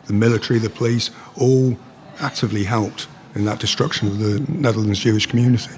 [0.07, 1.77] the military, the police, all
[2.19, 5.71] actively helped in that destruction of the Netherlands Jewish community.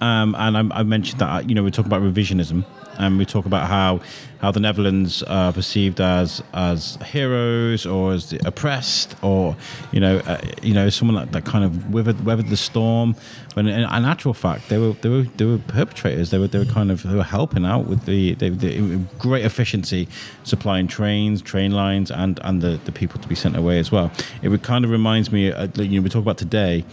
[0.00, 2.64] Um, and I, I mentioned that you know we talk about revisionism,
[2.98, 4.00] and we talk about how
[4.44, 9.56] how the Netherlands are perceived as as heroes or as the oppressed, or
[9.90, 13.16] you know uh, you know someone that, that kind of weathered, weathered the storm.
[13.54, 16.30] When in, in actual fact, they were they were they were perpetrators.
[16.30, 19.46] They were they were kind of they were helping out with the, the, the great
[19.46, 20.08] efficiency,
[20.42, 24.12] supplying trains, train lines, and and the, the people to be sent away as well.
[24.42, 26.84] It kind of reminds me, uh, you know, we talk about today.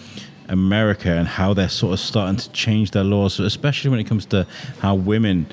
[0.50, 4.26] America and how they're sort of starting to change their laws, especially when it comes
[4.26, 4.46] to
[4.82, 5.48] how women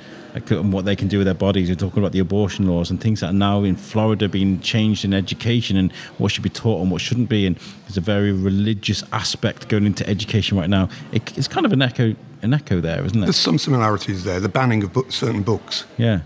[0.51, 1.69] and what they can do with their bodies.
[1.69, 5.05] You're talking about the abortion laws and things that are now in Florida being changed
[5.05, 7.47] in education and what should be taught and what shouldn't be.
[7.47, 10.89] And there's a very religious aspect going into education right now.
[11.13, 13.27] It, it's kind of an echo, an echo there, isn't it?
[13.27, 14.41] There's some similarities there.
[14.41, 15.85] The banning of book, certain books.
[15.97, 16.21] Yeah.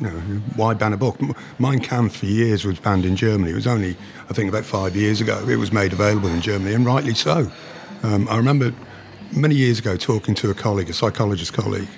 [0.00, 0.18] You know,
[0.56, 1.18] why ban a book?
[1.58, 3.52] Mein Kampf for years was banned in Germany.
[3.52, 3.96] It was only,
[4.28, 7.50] I think, about five years ago it was made available in Germany, and rightly so.
[8.02, 8.74] Um, I remember
[9.32, 11.88] many years ago talking to a colleague, a psychologist colleague,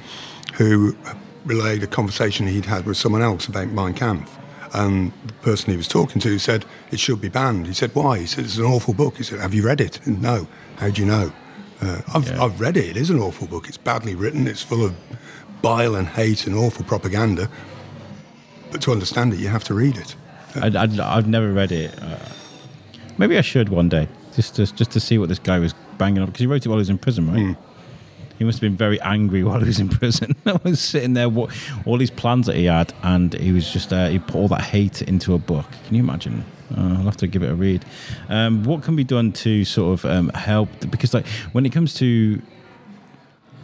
[0.55, 0.97] who
[1.45, 4.37] relayed a conversation he'd had with someone else about Mein Kampf.
[4.75, 7.67] And the person he was talking to said it should be banned.
[7.67, 8.19] He said, Why?
[8.19, 9.17] He said, It's an awful book.
[9.17, 10.05] He said, Have you read it?
[10.07, 10.47] And, no.
[10.77, 11.33] How do you know?
[11.81, 12.45] Uh, I've, Yeah.
[12.45, 12.85] I've read it.
[12.91, 13.67] It is an awful book.
[13.69, 14.47] It's badly written.
[14.47, 14.95] It's full of
[15.63, 17.49] bile and hate and awful propaganda.
[18.71, 20.15] But to understand it, you have to read it.
[20.55, 22.01] I, I, I've never read it.
[22.03, 22.19] Uh,
[23.17, 26.21] maybe I should one day, just to, just to see what this guy was banging
[26.21, 26.27] on.
[26.27, 27.57] because he wrote it while he was in prison, right?
[28.39, 30.37] He must have been very angry while he was in prison.
[30.47, 31.51] I was sitting there, what,
[31.85, 34.63] all these plans that he had, and he was just uh, he put all that
[34.63, 35.67] hate into a book.
[35.87, 36.45] Can you imagine?
[36.77, 37.85] Uh, I'll have to give it a read.
[38.29, 40.69] Um, what can be done to sort of um, help?
[40.91, 42.43] Because like when it comes to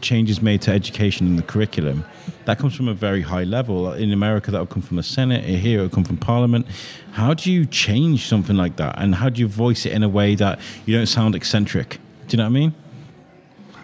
[0.01, 2.05] changes made to education and the curriculum,
[2.45, 3.93] that comes from a very high level.
[3.93, 5.45] In America, that will come from the Senate.
[5.45, 6.67] Here, it will come from Parliament.
[7.13, 10.09] How do you change something like that, and how do you voice it in a
[10.09, 11.99] way that you don't sound eccentric?
[12.27, 12.75] Do you know what I mean?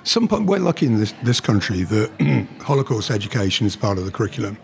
[0.05, 4.11] Some point, we're lucky in this, this country that Holocaust education is part of the
[4.11, 4.57] curriculum.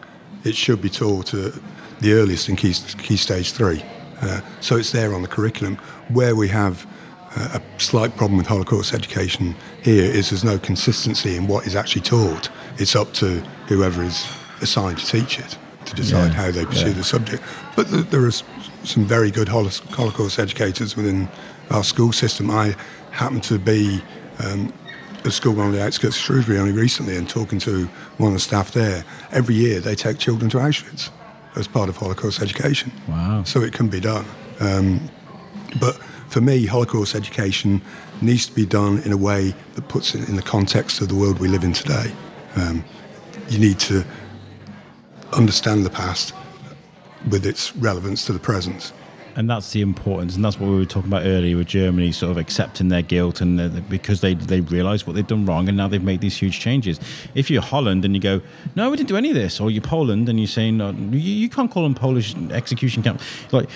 [0.44, 1.52] It should be taught at
[2.00, 3.84] the earliest in Key, key Stage 3.
[4.22, 5.76] Uh, so it's there on the curriculum.
[6.08, 6.86] Where we have
[7.36, 11.76] uh, a slight problem with Holocaust education here is there's no consistency in what is
[11.76, 12.48] actually taught.
[12.78, 14.26] It's up to whoever is
[14.62, 16.92] assigned to teach it to decide Yeah, how they pursue yeah.
[16.94, 17.42] the subject.
[17.76, 18.42] But th- there are s-
[18.84, 21.28] some very good Holo- Holocaust educators within
[21.70, 22.50] our school system.
[22.50, 22.74] I
[23.10, 24.02] happen to be
[24.38, 24.72] um,
[25.26, 27.86] at school on the outskirts of Shrewsbury only recently and talking to
[28.18, 29.04] one of the staff there.
[29.32, 31.10] Every year they take children to Auschwitz
[31.56, 32.92] as part of Holocaust education.
[33.08, 33.42] Wow.
[33.44, 34.24] So it can be done.
[34.60, 35.10] Um,
[35.80, 35.96] but
[36.28, 37.82] for me, Holocaust education
[38.20, 41.14] needs to be done in a way that puts it in the context of the
[41.14, 42.12] world we live in today.
[42.56, 42.84] Um,
[43.48, 44.04] you need to
[45.32, 46.34] understand the past
[47.28, 48.92] with its relevance to the present.
[49.36, 52.30] And that's the importance, and that's what we were talking about earlier with Germany, sort
[52.30, 55.76] of accepting their guilt, and uh, because they they realise what they've done wrong, and
[55.76, 56.98] now they've made these huge changes.
[57.34, 58.40] If you're Holland and you go,
[58.74, 61.18] no, we didn't do any of this, or you're Poland and you're saying, no, you,
[61.18, 63.20] you can't call them Polish execution camp,
[63.52, 63.68] like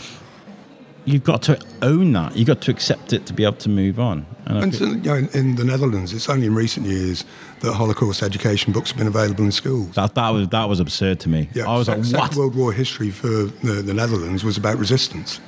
[1.05, 3.99] you've got to own that, you've got to accept it to be able to move
[3.99, 4.27] on.
[4.47, 7.25] And And so, you know, in, in the Netherlands, it's only in recent years
[7.61, 9.95] that Holocaust education books have been available in schools.
[9.95, 11.49] that that was that was absurd to me.
[11.57, 12.37] I was Se- like, Second what?
[12.37, 15.41] World War history for the, the Netherlands was about resistance,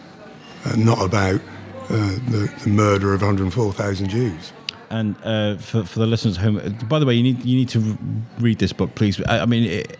[0.64, 1.40] uh, not about
[1.84, 1.96] uh,
[2.30, 4.52] the, the murder of 104,000 Jews.
[4.90, 7.70] And uh, for for the listeners at home, by the way, you need you need
[7.70, 7.96] to
[8.38, 9.22] read this book, please.
[9.22, 9.98] I, I mean, it,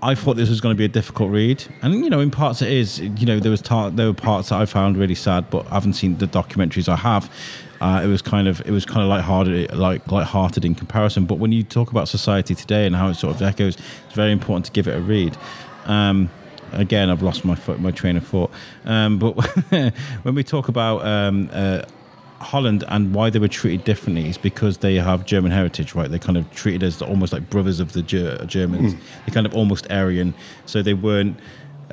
[0.00, 2.62] I thought this was going to be a difficult read, and you know, in parts
[2.62, 3.00] it is.
[3.00, 5.94] You know, there was there were parts that I found really sad, but I haven't
[5.94, 6.88] seen the documentaries.
[6.88, 7.28] I have.
[7.80, 11.24] Uh, it was kind of it was kind of light-hearted, like light-hearted in comparison.
[11.24, 13.76] But when you talk about society today and how it sort of echoes,
[14.06, 15.36] it's very important to give it a read.
[15.86, 16.30] Um,
[16.74, 18.50] again, I've lost my foot, my train of thought.
[18.84, 19.32] Um, but
[20.22, 21.82] when we talk about um, uh,
[22.40, 26.10] Holland and why they were treated differently is because they have German heritage, right?
[26.10, 28.94] They're kind of treated as almost like brothers of the Ger- Germans.
[29.24, 30.34] They're kind of almost Aryan,
[30.66, 31.38] so they weren't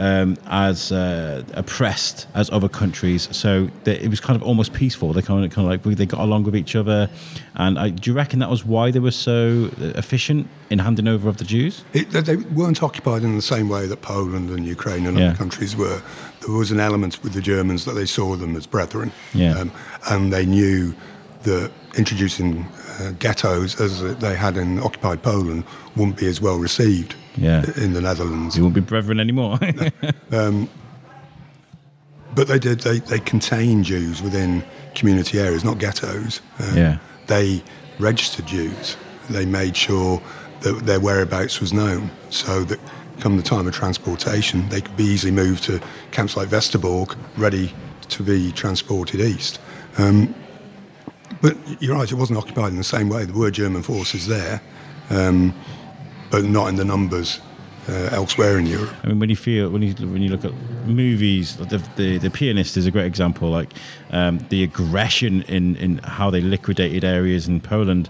[0.01, 3.29] um, as uh, oppressed as other countries.
[3.31, 5.13] So they, it was kind of almost peaceful.
[5.13, 7.09] They kind of kind of like they got along with each other.
[7.55, 11.07] And I, do you reckon that was why they were so uh, efficient in handing
[11.07, 11.83] over of the Jews?
[11.93, 15.29] It, they- they weren't occupied in the same way that Poland and Ukraine and Yeah.
[15.29, 16.01] other countries were.
[16.41, 19.57] There was an element with the Germans that they saw them as brethren, Yeah.
[19.59, 19.71] um,
[20.09, 20.95] and they knew
[21.43, 22.65] that introducing
[22.99, 25.63] uh, ghettos as they had in occupied Poland
[25.95, 27.63] wouldn't be as well received Yeah.
[27.77, 28.57] in the Netherlands.
[28.57, 29.57] You won't be brethren anymore.
[32.33, 32.79] But they did.
[32.81, 34.63] They, they contained Jews within
[34.95, 36.41] community areas, not ghettos.
[36.59, 36.97] Uh, Yeah.
[37.27, 37.63] They
[37.99, 38.97] registered Jews.
[39.29, 40.21] They made sure
[40.61, 42.79] that their whereabouts was known, so that
[43.19, 45.79] come the time of transportation, they could be easily moved to
[46.11, 47.73] camps like Westerbork, ready
[48.09, 49.59] to be transported east.
[49.97, 50.33] Um,
[51.41, 52.11] but you're right.
[52.11, 53.25] It wasn't occupied in the same way.
[53.25, 54.61] There were German forces there,
[55.09, 55.53] um,
[56.31, 57.39] but not in the numbers
[57.89, 58.93] uh, elsewhere in Europe.
[59.03, 60.53] I mean, when you feel when you when you look at
[60.85, 63.49] movies, the the, the pianist is a great example.
[63.49, 63.73] Like
[64.11, 68.09] um, the aggression in in how they liquidated areas in Poland.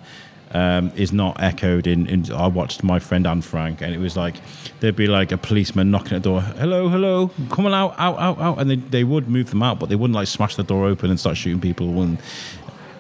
[0.54, 2.30] Um, is not echoed in, in.
[2.30, 4.36] I watched my friend Anne Frank, and it was like
[4.82, 6.42] there'd be like a policeman knocking at the door.
[6.42, 9.80] Hello, hello, come on out, out, out, out, and they, they would move them out,
[9.80, 11.94] but they wouldn't like smash the door open and start shooting people.
[11.94, 12.18] When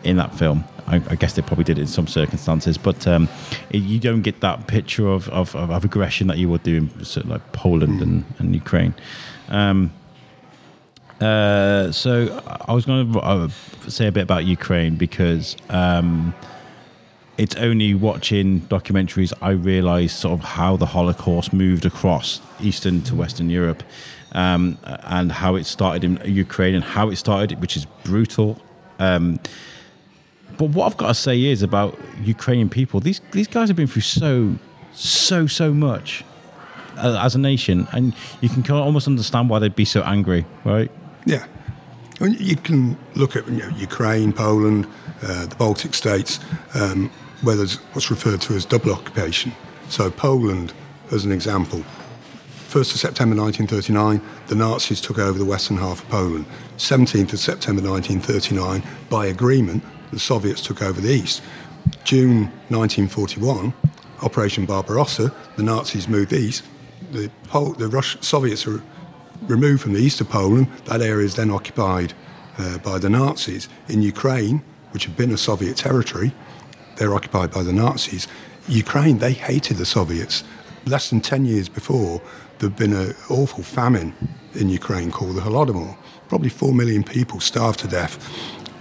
[0.03, 0.63] in that film.
[0.87, 3.29] I, I guess they probably did it in some circumstances, but um,
[3.69, 7.05] it, you don't get that picture of, of, of, aggression that you would do in
[7.05, 8.93] sort of like Poland and, and Ukraine.
[9.49, 9.91] Um,
[11.21, 13.47] uh, so I was going to uh,
[13.87, 16.33] say a bit about Ukraine because um,
[17.37, 23.15] it's only watching documentaries I realised sort of how the Holocaust moved across Eastern to
[23.15, 23.83] Western Europe.
[24.33, 28.61] Um, and how it started in Ukraine and how it started, which is brutal.
[28.97, 29.41] Um,
[30.61, 32.99] but what I've got to say is about Ukrainian people.
[32.99, 34.57] These these guys have been through so
[34.93, 36.23] so so much
[36.97, 40.45] as a nation, and you can kind of almost understand why they'd be so angry,
[40.63, 40.91] right?
[41.25, 41.47] Yeah.
[42.19, 44.85] I mean, you can look at you know, Ukraine, Poland,
[45.23, 46.39] uh, the Baltic states,
[46.75, 47.09] um,
[47.41, 49.53] where there's what's referred to as double occupation.
[49.89, 50.73] So, Poland,
[51.11, 51.79] as an example,
[52.69, 56.45] 1st of September 1939, the Nazis took over the western half of Poland.
[56.77, 61.41] 17th of September 1939, by agreement, the Soviets took over the east.
[62.03, 63.73] June 1941,
[64.21, 66.63] Operation Barbarossa, the Nazis moved east.
[67.11, 68.81] The, Pol- the Rush- Soviets are
[69.47, 70.67] removed from the east of Poland.
[70.85, 72.13] That area is then occupied
[72.57, 73.67] uh, by the Nazis.
[73.87, 76.33] In Ukraine, which had been a Soviet territory,
[76.97, 78.27] they're occupied by the Nazis.
[78.67, 80.43] Ukraine, they hated the Soviets.
[80.85, 82.21] Less than 10 years before,
[82.59, 84.13] there'd been an awful famine
[84.53, 85.97] in Ukraine called the Holodomor.
[86.27, 88.19] Probably 4 million people starved to death.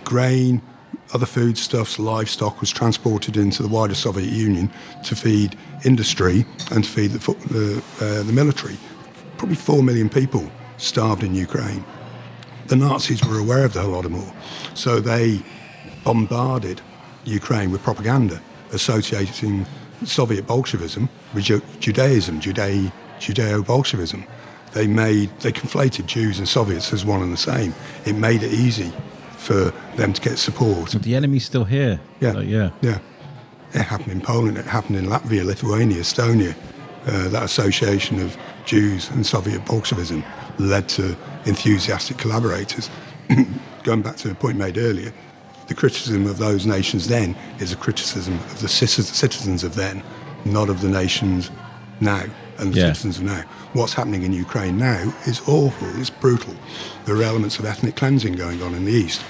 [0.05, 0.63] Grain,
[1.13, 4.71] other foodstuffs, livestock was transported into the wider Soviet Union
[5.05, 7.19] to feed industry and to feed the,
[7.49, 8.77] the, uh, the military.
[9.37, 11.85] Probably 4 million people starved in Ukraine.
[12.67, 14.33] The Nazis were aware of the Holodomor,
[14.75, 15.43] so they
[16.05, 16.81] bombarded
[17.25, 18.41] Ukraine with propaganda
[18.73, 19.67] associating
[20.05, 24.25] Soviet Bolshevism with Ju- Judaism, Judeo-Bolshevism.
[24.73, 27.75] They made they conflated Jews and Soviets as one and the same.
[28.07, 28.93] It made it easy
[29.41, 30.91] for them to get support.
[30.91, 31.99] The enemy's still here.
[32.21, 32.71] Yeah, Like, yeah.
[32.83, 32.99] yeah.
[33.73, 34.59] It happened in Poland.
[34.59, 36.55] It happened in Latvia, Lithuania, Estonia.
[37.07, 38.37] Uh, that association of
[38.67, 40.23] Jews and Soviet Bolshevism
[40.59, 41.17] led to
[41.47, 42.91] enthusiastic collaborators.
[43.85, 45.13] Going back to the point made earlier,
[45.69, 50.03] the criticism of those nations then is a criticism of the citizens of then,
[50.45, 51.51] not of the nations
[52.01, 52.25] now
[52.59, 52.87] and the Yeah.
[52.89, 53.43] citizens of now.
[53.73, 55.89] What's happening in Ukraine now is awful.
[55.99, 56.55] It's brutal.
[57.05, 59.23] There are elements of ethnic cleansing going on in the east.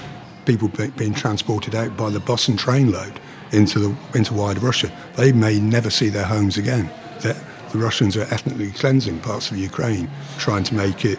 [0.47, 3.21] People be, being transported out by the bus and train load
[3.53, 4.91] into the into wider Russia.
[5.17, 6.91] They may never see their homes again.
[7.21, 7.37] The,
[7.73, 11.19] the Russians are ethnically cleansing parts of Ukraine, trying to make it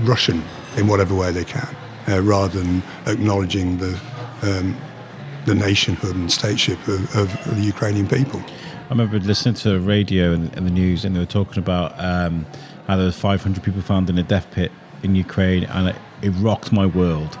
[0.00, 0.42] Russian
[0.76, 1.68] in whatever way they can,
[2.08, 3.98] uh, rather than acknowledging the
[4.42, 4.76] um,
[5.46, 8.42] the nationhood and stateship of, of the Ukrainian people.
[8.84, 11.98] I remember listening to the radio and, and the news, and they were talking about
[11.98, 12.44] um,
[12.86, 14.70] how there was 500 people found in a death pit
[15.02, 17.38] in Ukraine, and it, it rocked my world.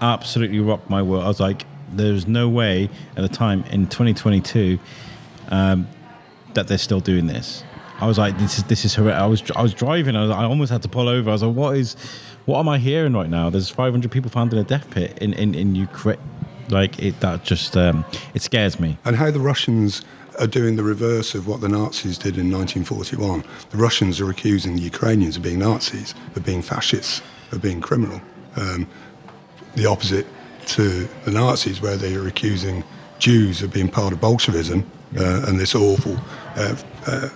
[0.00, 1.24] Absolutely rocked my world.
[1.24, 4.78] I was like, there's no way at the time in 2022
[5.48, 5.88] um,
[6.54, 7.64] that they're still doing this.
[7.98, 9.22] I was like, this is this is horrendous.
[9.22, 10.14] I was I was driving.
[10.14, 11.30] I, was, I almost had to pull over.
[11.30, 11.96] I was like, what is,
[12.44, 13.50] what am I hearing right now?
[13.50, 16.18] There's 500 people found in a death pit in in, in Ukraine.
[16.68, 18.98] Like it, that just um, it scares me.
[19.04, 20.02] and how the Russians
[20.38, 23.44] are doing the reverse of what the Nazis did in 1941.
[23.70, 27.22] The Russians are accusing the Ukrainians of being Nazis, of being fascists,
[27.52, 28.20] of being criminal.
[28.56, 28.88] Um,
[29.74, 30.26] the opposite
[30.66, 32.84] to the Nazis, where they are accusing
[33.18, 34.84] Jews of being part of Bolshevism
[35.18, 36.16] uh, and this awful
[36.56, 36.76] uh,
[37.06, 37.28] uh,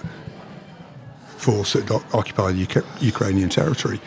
[1.36, 4.01] force that occupied Uk- Ukrainian territory.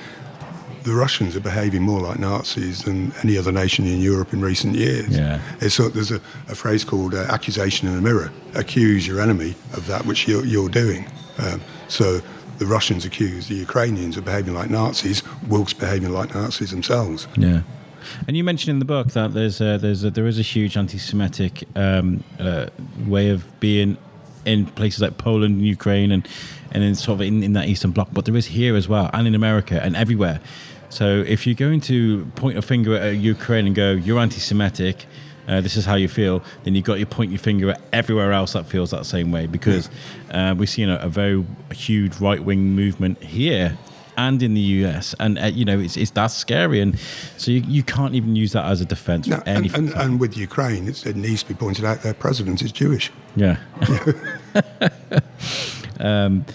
[0.83, 4.75] The Russians are behaving more like Nazis than any other nation in Europe in recent
[4.75, 5.09] years.
[5.09, 5.39] Yeah.
[5.61, 8.31] It's sort there's a, a phrase called uh, accusation in a mirror.
[8.53, 11.05] Accuse your enemy of that which you're, you're doing.
[11.37, 12.21] Um, so
[12.57, 17.27] the Russians accuse the Ukrainians of behaving like Nazis, whilst behaving like Nazis themselves.
[17.37, 17.61] Yeah.
[18.27, 20.75] And you mentioned in the book that there's a, there's a, there is a huge
[20.75, 22.67] anti-Semitic um, uh,
[23.07, 23.97] way of being
[24.45, 26.27] in places like Poland and Ukraine and
[26.71, 29.09] and in sort of in, in that Eastern Bloc, but there is here as well,
[29.13, 30.39] and in America and everywhere.
[30.93, 35.07] So if you're going to point a finger at Ukraine and go, "You're anti-Semitic,"
[35.47, 38.31] uh, this is how you feel, then you've got to point your finger at everywhere
[38.31, 39.89] else that feels that same way because
[40.29, 43.75] uh, we've seen a, a very huge right wing movement here
[44.17, 46.99] and in the US, and uh, you know it's, it's that's scary, and
[47.37, 49.87] so you, you can't even use that as a defense No, for and, anything.
[49.87, 53.11] and, and with Ukraine, it's, it needs to be pointed out their president is Jewish.
[53.35, 53.57] yeah.
[55.99, 56.45] um,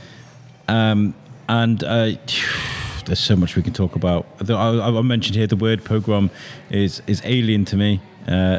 [0.68, 1.14] um,
[1.48, 2.12] and uh,
[3.08, 4.26] there's so much we can talk about.
[4.48, 6.30] I, I mentioned here the word pogrom
[6.70, 8.00] is is alien to me.
[8.26, 8.58] Uh,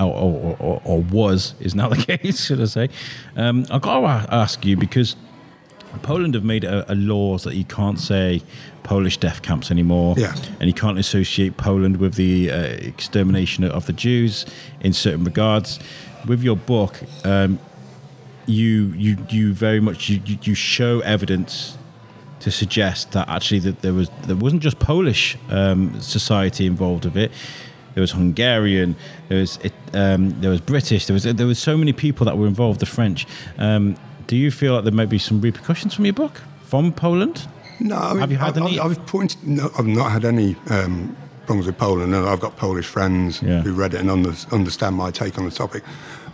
[0.00, 2.88] or, or, or, or was is now the case, should I say?
[3.36, 5.16] Um, I've got to ask you because
[6.02, 8.42] Poland have made a, a laws that you can't say
[8.82, 10.34] Polish death camps anymore, Yeah.
[10.60, 14.46] and you can't associate Poland with the uh, extermination of the Jews
[14.80, 15.78] in certain regards.
[16.26, 17.58] With your book, um,
[18.46, 21.77] you you you very much you, you you show evidence
[22.50, 27.16] to suggest that actually that there was there wasn't just Polish um, society involved with
[27.16, 27.30] it.
[27.94, 28.94] There was Hungarian.
[29.28, 31.06] There was it, um, there was British.
[31.06, 32.80] There was there was so many people that were involved.
[32.80, 33.26] The French.
[33.58, 33.96] Um,
[34.26, 37.46] do you feel like there might be some repercussions from your book from Poland?
[37.80, 39.38] No, I mean, Have you had I, any- I, I've pointed.
[39.46, 43.62] No, I've not had any um, problems with Poland, and I've got Polish friends Yeah.
[43.62, 45.82] who read it and under, understand my take on the topic.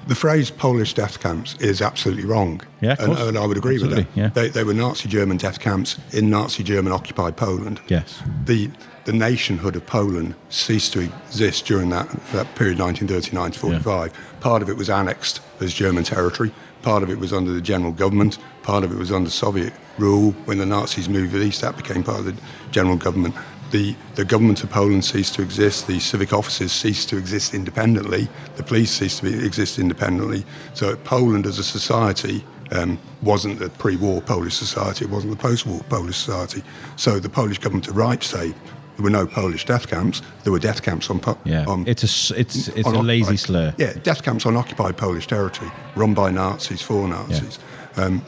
[0.06, 2.60] The phrase Polish death camps is absolutely wrong.
[2.80, 3.28] Yeah, of and, course.
[3.28, 4.20] and I would agree with Absolutely, that.
[4.20, 4.28] yeah.
[4.28, 7.80] They, they were Nazi German death camps in Nazi German occupied Poland.
[7.88, 8.22] Yes.
[8.44, 8.70] The
[9.04, 14.12] the nationhood of Poland ceased to exist during that, that period, 1939 to 45.
[14.40, 16.52] Part of it was annexed as German territory.
[16.80, 18.38] Part of it was under the general government.
[18.62, 20.32] Part of it was under Soviet rule.
[20.46, 22.36] When the Nazis moved east, that became part of the
[22.70, 23.34] general government.
[23.74, 25.88] The, the government of Poland ceased to exist.
[25.88, 28.28] The civic offices ceased to exist independently.
[28.54, 30.44] The police ceased to be, exist independently.
[30.74, 35.06] So Poland as a society um, wasn't the pre-war Polish society.
[35.06, 36.62] It wasn't the post-war Polish society.
[36.94, 40.22] So the Polish government are right say there were no Polish death camps.
[40.44, 41.18] There were death camps on.
[41.18, 41.64] Po- Yeah.
[41.66, 43.74] on it's a it's it's on a lazy occupied- slur.
[43.76, 47.58] Yeah, death camps on occupied Polish territory, run by Nazis for Nazis.
[47.96, 48.22] Um,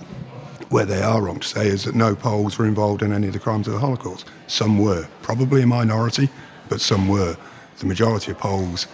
[0.68, 3.32] where they are wrong to say is that no Poles were involved in any of
[3.32, 4.26] the crimes of the Holocaust.
[4.46, 6.28] Some were, probably a minority,
[6.68, 7.36] but some were.
[7.78, 8.86] The majority of Poles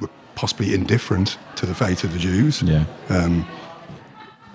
[0.00, 2.86] were possibly indifferent to the fate of the Jews Yeah.
[3.08, 3.46] Um,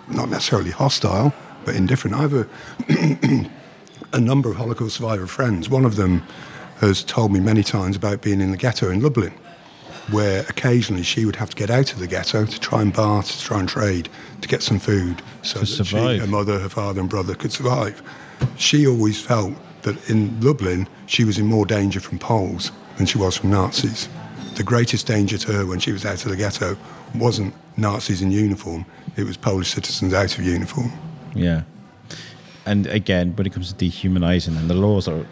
[0.10, 1.34] not necessarily hostile,
[1.66, 2.16] but indifferent.
[2.16, 2.48] I have a,
[4.14, 5.70] a number of Holocaust survivor friends.
[5.70, 6.24] One of them
[6.80, 9.34] has told me many times about being in the ghetto in Lublin,
[10.12, 13.34] where occasionally she would have to get out of the ghetto to try and barter,
[13.34, 14.10] to try and trade,
[14.42, 17.52] to get some food so To that she, her mother, her father, and brother could
[17.52, 18.02] survive.
[18.56, 23.18] She always felt that in Lublin she was in more danger from Poles than she
[23.18, 24.10] was from Nazis.
[24.56, 26.78] The greatest danger to her when she was out of the ghetto
[27.14, 28.86] wasn't Nazis in uniform,
[29.16, 30.92] it was Polish citizens out of uniform.
[31.36, 31.64] Yeah.
[32.66, 35.26] And again, when it comes to dehumanizing and the laws that were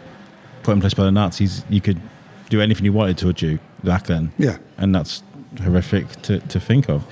[0.62, 2.00] put in place by the Nazis, you could
[2.48, 4.32] do anything you wanted to a Jew back then.
[4.38, 4.58] Yeah.
[4.76, 5.22] And that's
[5.62, 7.04] horrific to, to think of.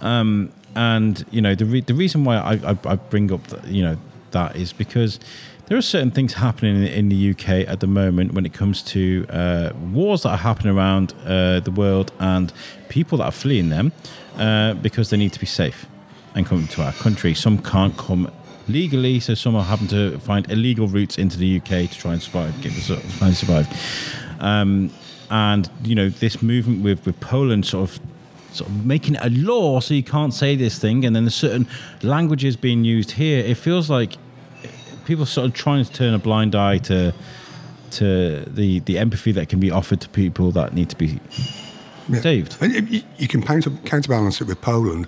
[0.00, 3.70] Um, and, you know, the, re- the reason why I, I, I bring up, the,
[3.70, 3.96] you know,
[4.32, 5.20] that is because
[5.66, 8.82] there are certain things happening in, in the UK at the moment when it comes
[8.82, 12.52] to uh, wars that are happening around uh, the world and
[12.88, 13.92] people that are fleeing them
[14.36, 15.86] uh, because they need to be safe
[16.34, 17.32] and come to our country.
[17.34, 18.30] Some can't come
[18.68, 22.22] legally, so some are having to find illegal routes into the UK to try and
[22.22, 23.68] survive, get try and survive.
[24.40, 24.90] Um,
[25.30, 28.00] and you know, this movement with with Poland sort of
[28.52, 31.34] sort of making it a law so you can't say this thing, and then there's
[31.34, 31.66] certain
[32.02, 33.44] languages being used here.
[33.44, 34.16] It feels like
[35.06, 37.12] people sort of trying to turn a blind eye to
[37.92, 41.20] to the the empathy that can be offered to people that need to be
[42.08, 42.20] Yeah.
[42.20, 42.56] saved.
[42.60, 45.06] You- you, you can counter, counterbalance it with Poland.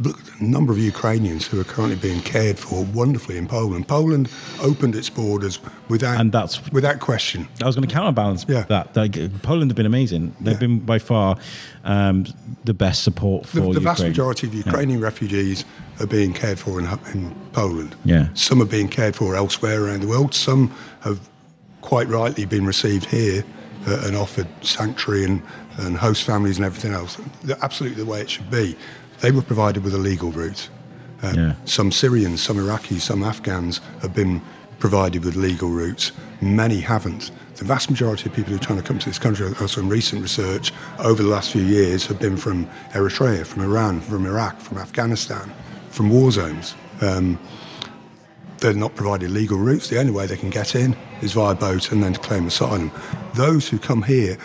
[0.00, 3.88] Look at the number of Ukrainians who are currently being cared for wonderfully in Poland.
[3.88, 4.28] Poland
[4.62, 7.48] opened its borders without And that's- without question.
[7.60, 8.64] I was going to counterbalance Yeah.
[8.68, 8.94] that.
[8.96, 10.36] Like, Poland have been amazing.
[10.40, 10.58] They've Yeah.
[10.60, 11.36] been by far
[11.84, 12.26] um,
[12.64, 15.64] the best support for The, the vast majority of Ukrainian refugees
[16.00, 17.96] are being cared for in, in Poland.
[18.04, 18.28] Yeah.
[18.34, 20.32] Some are being cared for elsewhere around the world.
[20.32, 20.70] Some
[21.00, 21.18] have
[21.80, 23.42] quite rightly been received here
[23.88, 25.42] uh, and offered sanctuary and,
[25.78, 27.16] and host families and everything else.
[27.42, 28.76] They're absolutely the way it should be.
[29.20, 30.68] They were provided with a legal route.
[31.22, 31.52] Um, Yeah.
[31.64, 34.40] Some Syrians, some Iraqis, some Afghans have been
[34.78, 36.12] provided with legal routes.
[36.40, 37.32] Many haven't.
[37.56, 39.88] The vast majority of people who are trying to come to this country, also in
[39.88, 44.60] recent research over the last few years, have been from Eritrea, from Iran, from Iraq,
[44.60, 45.52] from Afghanistan,
[45.90, 46.76] from war zones.
[47.00, 47.38] Um,
[48.58, 49.88] they're not provided legal routes.
[49.88, 52.92] The only way they can get in is via boat and then to claim asylum.
[53.34, 54.36] Those who come here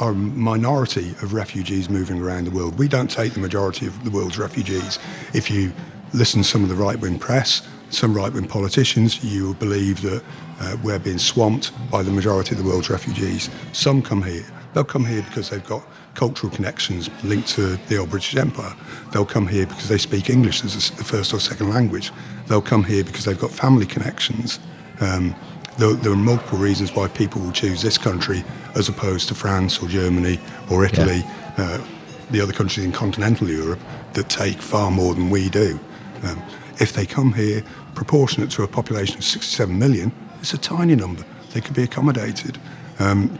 [0.00, 2.78] are a minority of refugees moving around the world.
[2.78, 4.98] We don't take the majority of the world's refugees.
[5.34, 5.72] If you
[6.14, 10.00] listen to some of the right wing press, some right wing politicians, you will believe
[10.02, 10.22] that
[10.60, 13.50] uh, we're being swamped by the majority of the world's refugees.
[13.72, 14.46] Some come here.
[14.72, 15.82] They'll come here because they've got
[16.14, 18.74] cultural connections linked to the old British Empire.
[19.12, 22.12] They'll come here because they speak English as a first or second language.
[22.46, 24.58] They'll come here because they've got family connections.
[25.00, 25.34] Um,
[25.78, 28.44] there, there, are multiple reasons why people will choose this country
[28.74, 30.38] as opposed to France or Germany
[30.70, 31.54] or Italy, yeah.
[31.56, 31.84] uh,
[32.30, 33.80] the other countries in continental Europe
[34.14, 35.78] that take far more than we do.
[36.22, 36.42] Um,
[36.78, 37.62] if they come here
[37.94, 41.24] proportionate to a population of 67 million, it's a tiny number.
[41.52, 42.58] They could be accommodated.
[42.98, 43.38] Um,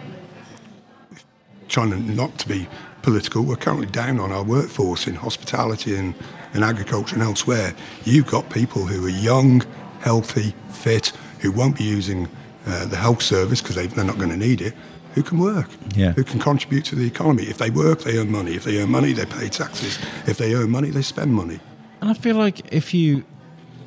[1.69, 2.69] trying not to be
[3.03, 6.15] political, we're currently down on our workforce in hospitality and
[6.55, 7.75] in agriculture and elsewhere.
[8.05, 9.65] You've got people who are young,
[10.01, 11.13] healthy, fit,
[11.43, 12.29] who won't be using
[12.67, 14.75] uh, the health service because they, they're not going to need it,
[15.15, 16.13] who can work, yeah.
[16.13, 17.45] who can contribute to the economy.
[17.45, 18.55] If they work, they earn money.
[18.55, 19.99] If they earn money, they pay taxes.
[20.27, 21.61] If they earn money, they spend money.
[22.01, 23.25] And I feel like if you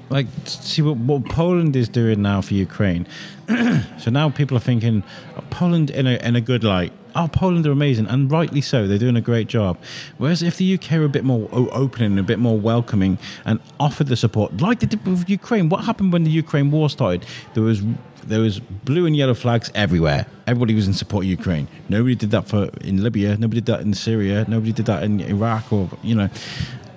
[0.09, 3.07] like see what, what Poland is doing now for Ukraine.
[3.97, 5.03] so now people are thinking
[5.37, 6.93] oh, Poland in a in a good light.
[7.15, 8.87] Oh, Poland are amazing, and rightly so.
[8.87, 9.77] They're doing a great job.
[10.17, 13.61] Whereas if the UK were a bit more open and a bit more welcoming and
[13.79, 17.25] offered the support, like they did with Ukraine, what happened when the Ukraine war started?
[17.53, 17.81] There was
[18.25, 20.25] there was blue and yellow flags everywhere.
[20.47, 21.67] Everybody was in support of Ukraine.
[21.87, 23.37] Nobody did that for in Libya.
[23.37, 24.45] Nobody did that in Syria.
[24.47, 26.29] Nobody did that in Iraq or you know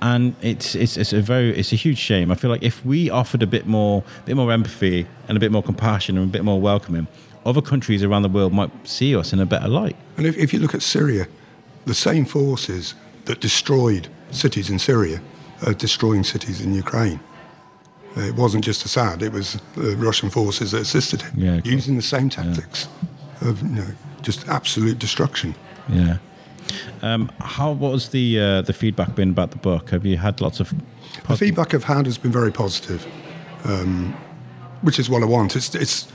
[0.00, 2.30] and it's it's it's a very it's a huge shame.
[2.30, 5.40] I feel like if we offered a bit more a bit more empathy and a
[5.40, 7.08] bit more compassion and a bit more welcoming,
[7.48, 9.96] other countries around the world might see us in a better light.
[10.16, 11.26] And if, if you look at Syria,
[11.86, 12.94] the same forces
[13.24, 15.20] that destroyed cities in Syria
[15.66, 17.20] are destroying cities in Ukraine.
[18.16, 22.02] It wasn't just Assad; it was the Russian forces that assisted him, yeah, using the
[22.02, 22.88] same tactics
[23.40, 23.48] yeah.
[23.48, 23.86] of you know,
[24.22, 25.54] just absolute destruction.
[25.88, 26.18] Yeah.
[27.02, 29.90] Um, how what was the uh, the feedback been about the book?
[29.90, 30.74] Have you had lots of
[31.28, 33.06] the feedback I've had has been very positive,
[33.64, 34.16] um,
[34.82, 35.54] which is what I want.
[35.54, 36.08] It's it's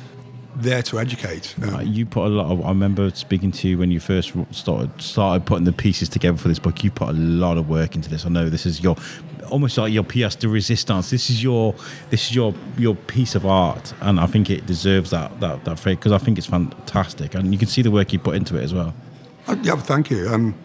[0.56, 1.56] there to educate.
[1.62, 2.64] Um, uh, you put a lot of.
[2.64, 6.48] I remember speaking to you when you first started started putting the pieces together for
[6.48, 6.84] this book.
[6.84, 8.26] You put a lot of work into this.
[8.26, 8.96] I know this is your
[9.50, 11.10] almost like your pièce de résistance.
[11.10, 11.76] This is your
[12.10, 15.84] this is your your piece of art, and I think it deserves that that that
[15.84, 18.64] because I think it's fantastic, and you can see the work you put into it
[18.64, 18.94] as well.
[19.48, 20.28] Uh, yeah, thank you.
[20.30, 20.56] Um,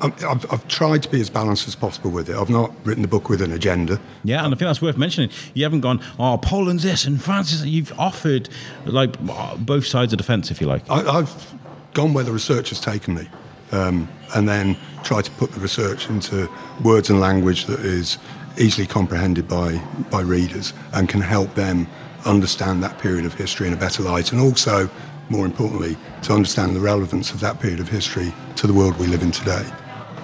[0.00, 2.36] I've, I've, tried to be as balanced as possible with it.
[2.36, 4.00] I've not written the book with an agenda.
[4.24, 5.30] Yeah, and I think that's worth mentioning.
[5.54, 7.64] You haven't gone, oh, Poland's this and France is.
[7.64, 8.48] You've offered
[8.84, 9.18] like
[9.58, 10.88] both sides of the fence, if you like.
[10.90, 11.54] I, have
[11.94, 13.28] gone where the research has taken me,
[13.72, 16.48] um, and then tried to put the research into
[16.82, 18.18] words and language that is
[18.58, 19.78] easily comprehended by
[20.10, 21.86] by readers and can help them
[22.24, 24.90] understand that period of history in a better light, and also
[25.28, 29.06] more importantly, to understand the relevance of that period of history to the world we
[29.06, 29.64] live in today.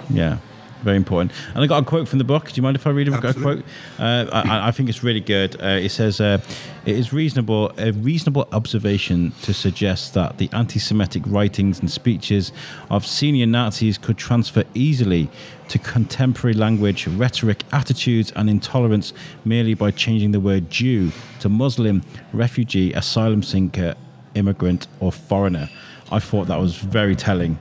[0.09, 0.37] Yeah,
[0.83, 1.31] very important.
[1.55, 2.49] And I got a quote from the book.
[2.49, 3.63] Do you mind if I read a, a quote?
[3.97, 5.61] Uh, I, I, think it's really good.
[5.61, 6.39] Uh, it says, uh,
[6.85, 12.51] "It is reasonable a reasonable observation to suggest that the anti-Semitic writings and speeches
[12.89, 15.29] of senior Nazis could transfer easily
[15.69, 19.13] to contemporary language, rhetoric, attitudes, and intolerance
[19.45, 23.95] merely by changing the word Jew to Muslim, refugee, asylum seeker,
[24.35, 25.69] immigrant or foreigner.
[26.11, 27.57] I thought that was very telling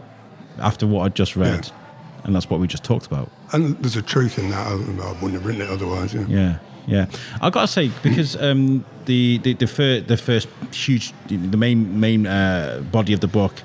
[0.59, 1.66] after what I'd just read.
[1.66, 1.82] Yeah.
[2.25, 3.31] And that's what we just talked about.
[3.53, 4.66] And there's a truth in that.
[4.66, 6.14] I wouldn't have written it otherwise.
[6.14, 6.27] Yeah.
[6.29, 6.59] Yeah.
[6.85, 7.07] Yeah,
[7.41, 12.27] I gotta say because um, the the the, fir- the, first huge the main main
[12.27, 13.62] uh, body of the book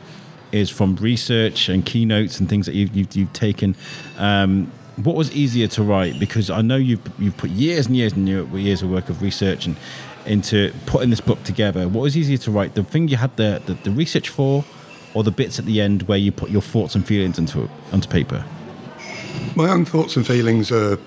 [0.51, 3.75] is from research and keynotes and things that you've you've, you've taken.
[4.19, 6.19] Um, what was easier to write?
[6.19, 9.65] Because I know you've you've put years and years and years of work of research
[9.65, 9.77] and
[10.27, 11.87] into putting this book together?
[11.87, 12.75] What was easier to write?
[12.75, 14.63] The thing you had the, the, the research for,
[15.13, 18.07] or the bits at the end where you put your thoughts and feelings into onto
[18.07, 18.43] paper?
[19.55, 20.97] My own thoughts and feelings are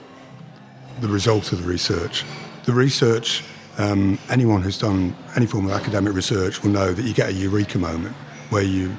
[1.01, 2.25] the result of the research.
[2.65, 3.45] The research,
[3.79, 7.33] um, anyone who's done any form of academic research will know that you get a
[7.33, 8.15] eureka moment
[8.51, 8.95] where you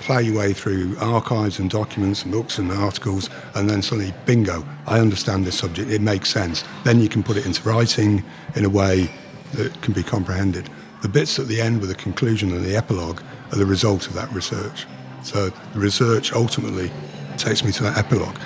[0.00, 4.64] play your way through archives and documents and books and articles, and then suddenly, bingo,
[4.86, 6.64] I understand this subject, it makes sense.
[6.84, 8.24] Then you can put it into writing
[8.54, 9.10] in a way
[9.52, 10.70] that can be comprehended.
[11.02, 13.20] The bits at the end with the conclusion and the epilogue
[13.52, 14.86] are the result of that research.
[15.22, 16.90] So the research ultimately
[17.36, 18.36] takes me to that epilogue.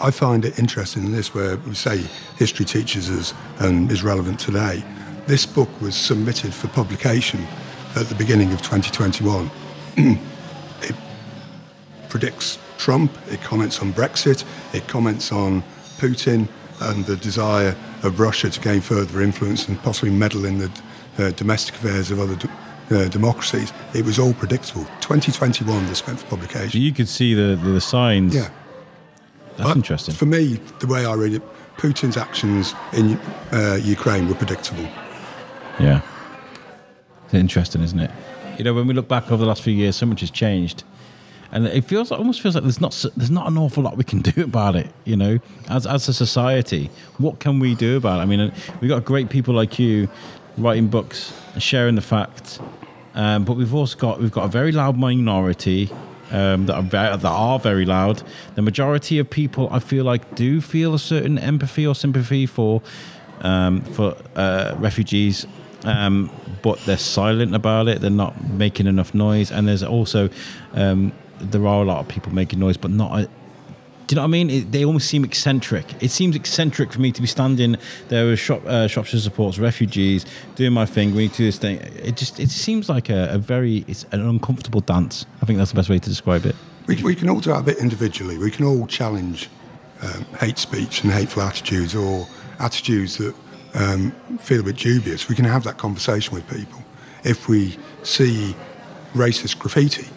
[0.00, 2.04] I find it interesting in this where we say
[2.36, 4.84] history teaches us and is relevant today.
[5.26, 7.44] This book was submitted for publication
[7.96, 9.50] at the beginning of 2021.
[10.82, 10.94] it
[12.08, 15.64] predicts Trump, it comments on Brexit, it comments on
[15.98, 16.48] Putin
[16.80, 17.74] and the desire
[18.04, 20.70] of Russia to gain further influence and possibly meddle in the
[21.18, 22.36] uh, domestic affairs of other
[22.90, 24.84] uh, democracies, it was all predictable.
[25.00, 26.80] 2021, the spent for publication.
[26.80, 28.34] you could see the the, signs.
[28.34, 28.50] Yeah.
[29.56, 30.14] That's interesting.
[30.14, 31.42] For me, the way I read it,
[31.76, 33.18] Putin's actions in
[33.52, 34.88] uh, Ukraine were predictable.
[35.80, 36.02] Yeah.
[37.24, 38.10] It's interesting, isn't it?
[38.56, 40.82] You know, when we look back over the last few years, so much has changed,
[41.52, 44.20] and it feels almost feels like there's not there's not an awful lot we can
[44.32, 44.88] do about it.
[45.04, 45.38] You know,
[45.68, 48.22] as as a society, what can we do about it?
[48.22, 50.08] I mean, we've got great people like you
[50.58, 52.58] writing books, and sharing the facts,
[53.14, 55.90] um, but we've also got we've got a very loud minority.
[56.30, 58.22] Um, that are very, that are very loud.
[58.54, 62.82] The majority of people, I feel like, do feel a certain empathy or sympathy for
[63.40, 65.46] um, for uh, refugees,
[65.84, 66.30] um,
[66.62, 68.02] but they're silent about it.
[68.02, 70.28] They're not making enough noise, and there's also
[70.74, 73.28] um, there are a lot of people making noise, but not.
[74.08, 74.50] A, do you know what I mean?
[74.50, 76.02] It, they almost seem eccentric.
[76.02, 77.76] It seems eccentric for me to be standing
[78.08, 80.24] there with shop, uh, Shropshire supports refugees,
[80.56, 81.78] doing my thing, we need to do this thing.
[81.78, 85.26] It just it seems like a, a very it's an uncomfortable dance.
[85.42, 86.56] I think that's the best way to describe it.
[86.86, 88.38] We, we can all do our bit individually.
[88.38, 89.50] We can all challenge
[90.02, 92.26] um, hate speech and hateful attitudes or
[92.58, 93.34] attitudes that
[93.74, 95.28] um, feel a bit dubious.
[95.28, 96.82] We can have that conversation with people.
[97.24, 98.56] If we see
[99.14, 100.08] racist graffiti,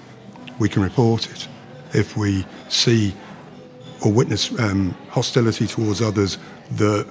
[0.60, 1.48] we can report it.
[1.94, 3.14] If we see
[4.02, 6.38] or witness um, hostility towards others
[6.72, 7.08] that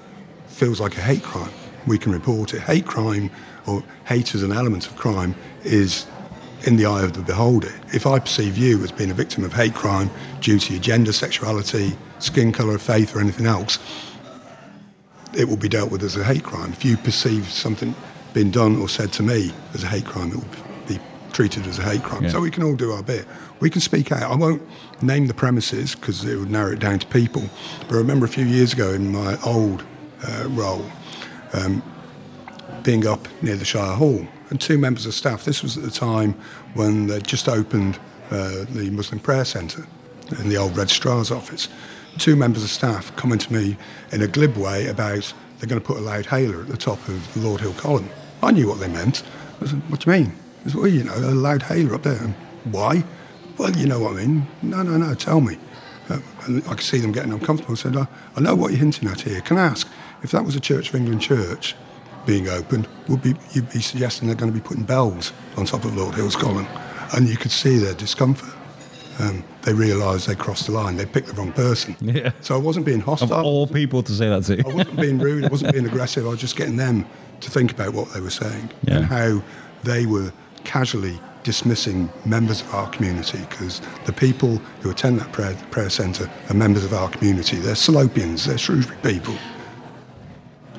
[0.46, 1.52] feels like a hate crime,
[1.86, 2.60] we can report it.
[2.62, 3.30] Hate crime
[3.66, 5.34] or hate as an element of crime
[5.64, 6.06] is
[6.66, 7.72] in the eye of the beholder.
[7.92, 10.10] If I perceive you as being a victim of hate crime
[10.40, 13.78] due to your gender, sexuality, skin colour, faith, or anything else,
[15.36, 16.72] it will be dealt with as a hate crime.
[16.72, 17.94] If you perceive something
[18.34, 20.69] being done or said to me as a hate crime, it will be
[21.40, 22.24] treated as a hate crime.
[22.24, 22.28] Yeah.
[22.28, 23.26] So we can all do our bit.
[23.60, 24.30] We can speak out.
[24.30, 24.60] I won't
[25.00, 27.44] name the premises because it would narrow it down to people.
[27.88, 29.82] But I remember a few years ago in my old
[30.22, 30.84] uh, role,
[31.54, 31.82] um,
[32.82, 35.46] being up near the Shire Hall, and two members of staff.
[35.46, 36.34] This was at the time
[36.74, 37.98] when they'd just opened
[38.30, 39.86] uh, the Muslim Prayer Centre
[40.40, 41.70] in the old Registrar's office.
[42.18, 43.78] Two members of staff coming to me
[44.12, 46.98] in a glib way about they're going to put a loud hailer at the top
[47.08, 48.10] of the Lord Hill column.
[48.42, 49.22] I knew what they meant.
[49.62, 52.02] I said, "What do you mean?" I said, "Well, you know, a loud hailer up
[52.02, 52.34] there."
[52.64, 53.04] Why?
[53.58, 54.46] Well, you know what I mean.
[54.62, 55.14] No, no, no.
[55.14, 55.58] Tell me.
[56.08, 57.72] Uh, and I could see them getting uncomfortable.
[57.72, 58.06] I said, I,
[58.36, 59.40] I know what you're hinting at here.
[59.42, 59.86] Can I ask
[60.22, 61.76] if that was a Church of England church
[62.26, 62.88] being opened?
[63.08, 66.14] Would be you'd be suggesting they're going to be putting bells on top of Lord
[66.14, 66.66] Hill's column?
[67.14, 68.52] And you could see their discomfort.
[69.18, 70.96] Um, they realised they crossed the line.
[70.96, 71.94] They picked the wrong person.
[72.00, 72.32] Yeah.
[72.40, 73.32] So I wasn't being hostile.
[73.34, 74.58] Of all people to say that to.
[74.68, 75.44] I wasn't being rude.
[75.44, 76.26] I wasn't being aggressive.
[76.26, 77.06] I was just getting them
[77.40, 78.96] to think about what they were saying Yeah.
[78.98, 79.42] and how
[79.84, 80.32] they were
[80.64, 86.30] casually dismissing members of our community because the people who attend that prayer, prayer centre
[86.48, 87.56] are members of our community.
[87.56, 89.34] They're Salopians, they're Shrewsbury people.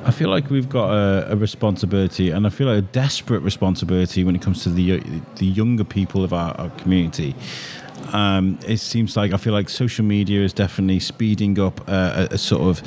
[0.04, 4.24] I feel like we've got a, a responsibility, and I feel like a desperate responsibility
[4.24, 5.00] when it comes to the
[5.36, 7.36] the younger people of our, our community.
[8.12, 12.34] Um, it seems like I feel like social media is definitely speeding up uh, a,
[12.34, 12.82] a sort of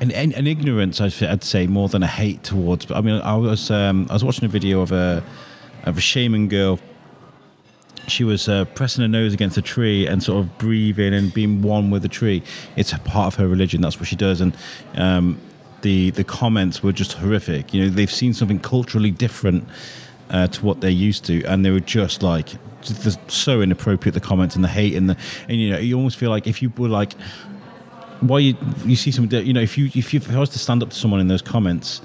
[0.00, 2.90] an, an, an ignorance, I'd, I'd say, more than a hate towards.
[2.90, 5.22] I mean, I was um, I was watching a video of a
[5.86, 6.78] of a shaman girl
[8.08, 11.62] she was uh, pressing her nose against a tree and sort of breathing and being
[11.62, 12.42] one with the tree.
[12.76, 13.80] It's a part of her religion.
[13.80, 14.40] That's what she does.
[14.40, 14.56] And
[14.94, 15.40] um,
[15.82, 17.74] the the comments were just horrific.
[17.74, 19.68] You know, they've seen something culturally different
[20.30, 22.50] uh, to what they're used to, and they were just like
[22.82, 24.14] just so inappropriate.
[24.14, 25.16] The comments and the hate and the
[25.48, 27.14] and you know, you almost feel like if you were like,
[28.20, 30.58] why you you see some you know if you if you if I was to
[30.58, 32.00] stand up to someone in those comments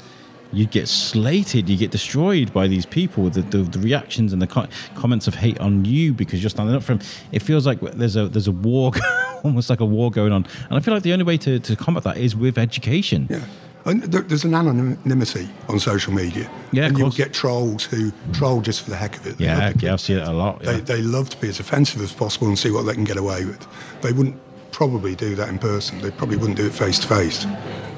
[0.52, 3.30] you get slated, you get destroyed by these people.
[3.30, 6.76] The, the, the reactions and the co- comments of hate on you because you're standing
[6.76, 7.08] up for them.
[7.32, 8.91] It feels like there's a there's a war,
[9.43, 10.45] almost like a war going on.
[10.70, 13.28] And I feel like the only way to, to combat that is with education.
[13.30, 13.45] Yeah.
[13.84, 16.49] And there, there's an anonymity on social media.
[16.72, 19.38] Yeah, of and you'll get trolls who troll just for the heck of it.
[19.38, 20.60] They Yeah, yeah, I've seen it a lot.
[20.60, 23.18] They, they love to be as offensive as possible and see what they can get
[23.18, 23.66] away with.
[24.02, 24.39] They wouldn't
[24.72, 25.99] probably do that in person.
[26.02, 27.45] They probably wouldn't do it face to face.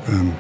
[0.08, 0.36] Um,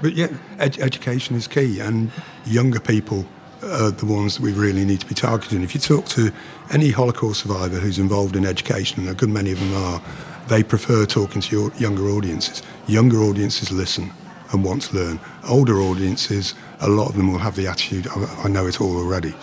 [0.00, 2.10] But yeah, ed- education is key, and
[2.46, 3.26] younger people
[3.62, 5.62] are the ones that we really need to be targeting.
[5.62, 6.30] If you talk to
[6.70, 10.00] any Holocaust survivor who's involved in education, and a good many of them are,
[10.48, 12.62] they prefer talking to your younger audiences.
[12.86, 14.12] Younger audiences listen
[14.52, 15.20] and want to learn.
[15.48, 18.96] Older audiences, a lot of them will have the attitude, I, I know it all
[18.96, 19.34] already.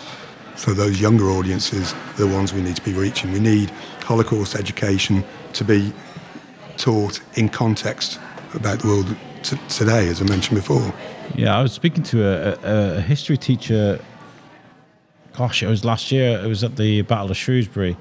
[0.56, 3.30] So those younger audiences are the ones we need to be reaching.
[3.30, 3.70] We need
[4.04, 5.22] Holocaust education
[5.52, 5.92] to be
[6.78, 8.18] taught in context
[8.54, 9.16] about the world
[9.46, 10.92] t- today, as I mentioned before.
[11.34, 14.00] Yeah, I was speaking to a, a, history teacher.
[15.36, 16.38] Gosh, it was last year.
[16.38, 17.96] It was at the Battle of Shrewsbury,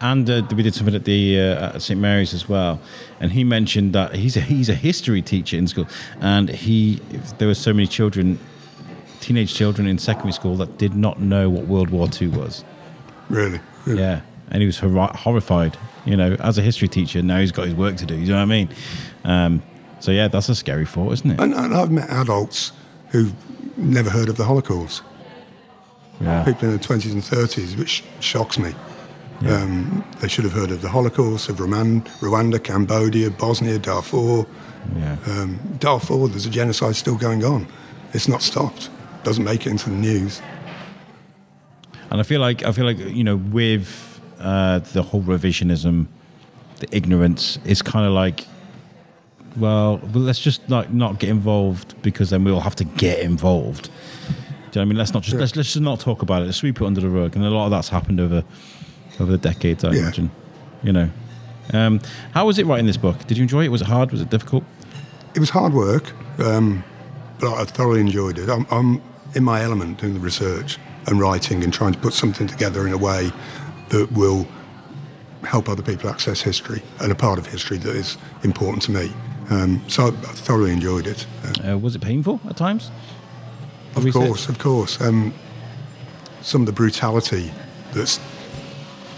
[0.00, 2.80] and uh, we did something at the uh, at St Mary's as well.
[3.20, 5.86] And he mentioned that he's a he's a history teacher in school,
[6.20, 7.00] and he
[7.38, 8.38] there were so many children
[9.20, 12.64] teenage children in secondary school that did not know what World War II was.
[13.28, 13.60] Really.
[13.86, 14.20] Yeah,
[14.50, 15.76] and he was hor- horrified.
[16.04, 18.16] You know, as a history teacher, now he's got his work to do.
[18.16, 18.68] You know what I mean?
[19.24, 19.62] Um,
[20.00, 21.40] so yeah, that's a scary thought, isn't it?
[21.40, 22.72] And, and I've met adults
[23.10, 23.32] who've
[23.76, 25.02] never heard of the Holocaust.
[26.20, 26.44] Yeah.
[26.44, 28.74] People in their 20s and 30s, which shocks me.
[29.46, 34.44] Um, they should have heard of the Holocaust, of Rwanda, Rwanda Cambodia, Bosnia, Darfur.
[34.96, 35.16] Yeah.
[35.26, 37.68] Um, Darfur, there's a genocide still going on.
[38.14, 38.90] It's not stopped.
[39.22, 40.42] Doesn't make it into the news.
[42.10, 46.06] And I feel like I feel like you know with uh, the whole revisionism,
[46.76, 48.46] the ignorance, it's kind of like,
[49.58, 53.84] well, well, let's just not not get involved because then we'll have to get involved.
[53.86, 54.96] Do you know what I mean?
[54.98, 55.40] Let's not just Yeah.
[55.40, 56.46] let's let's just not talk about it.
[56.46, 58.44] Let's sweep it under the rug, and a lot of that's happened over
[59.20, 59.84] over the decades.
[59.84, 60.00] I Yeah.
[60.00, 60.30] imagine.
[60.82, 61.10] You know,
[61.72, 62.00] um,
[62.32, 63.26] how was it writing this book?
[63.26, 63.68] Did you enjoy it?
[63.68, 64.12] Was it hard?
[64.12, 64.62] Was it difficult?
[65.34, 66.84] It was hard work, um,
[67.40, 68.48] but I thoroughly enjoyed it.
[68.48, 69.02] I'm, I'm
[69.34, 72.92] in my element doing the research and writing and trying to put something together in
[72.92, 73.32] a way
[73.88, 74.46] that will
[75.42, 79.12] help other people access history and a part of history that is important to me.
[79.50, 81.26] Um, so I, I thoroughly enjoyed it.
[81.44, 82.90] Uh, Uh, was it painful at times?
[83.96, 84.22] of research?
[84.26, 85.00] course, of course.
[85.00, 85.32] Um,
[86.42, 87.50] some of the brutality
[87.94, 88.20] that's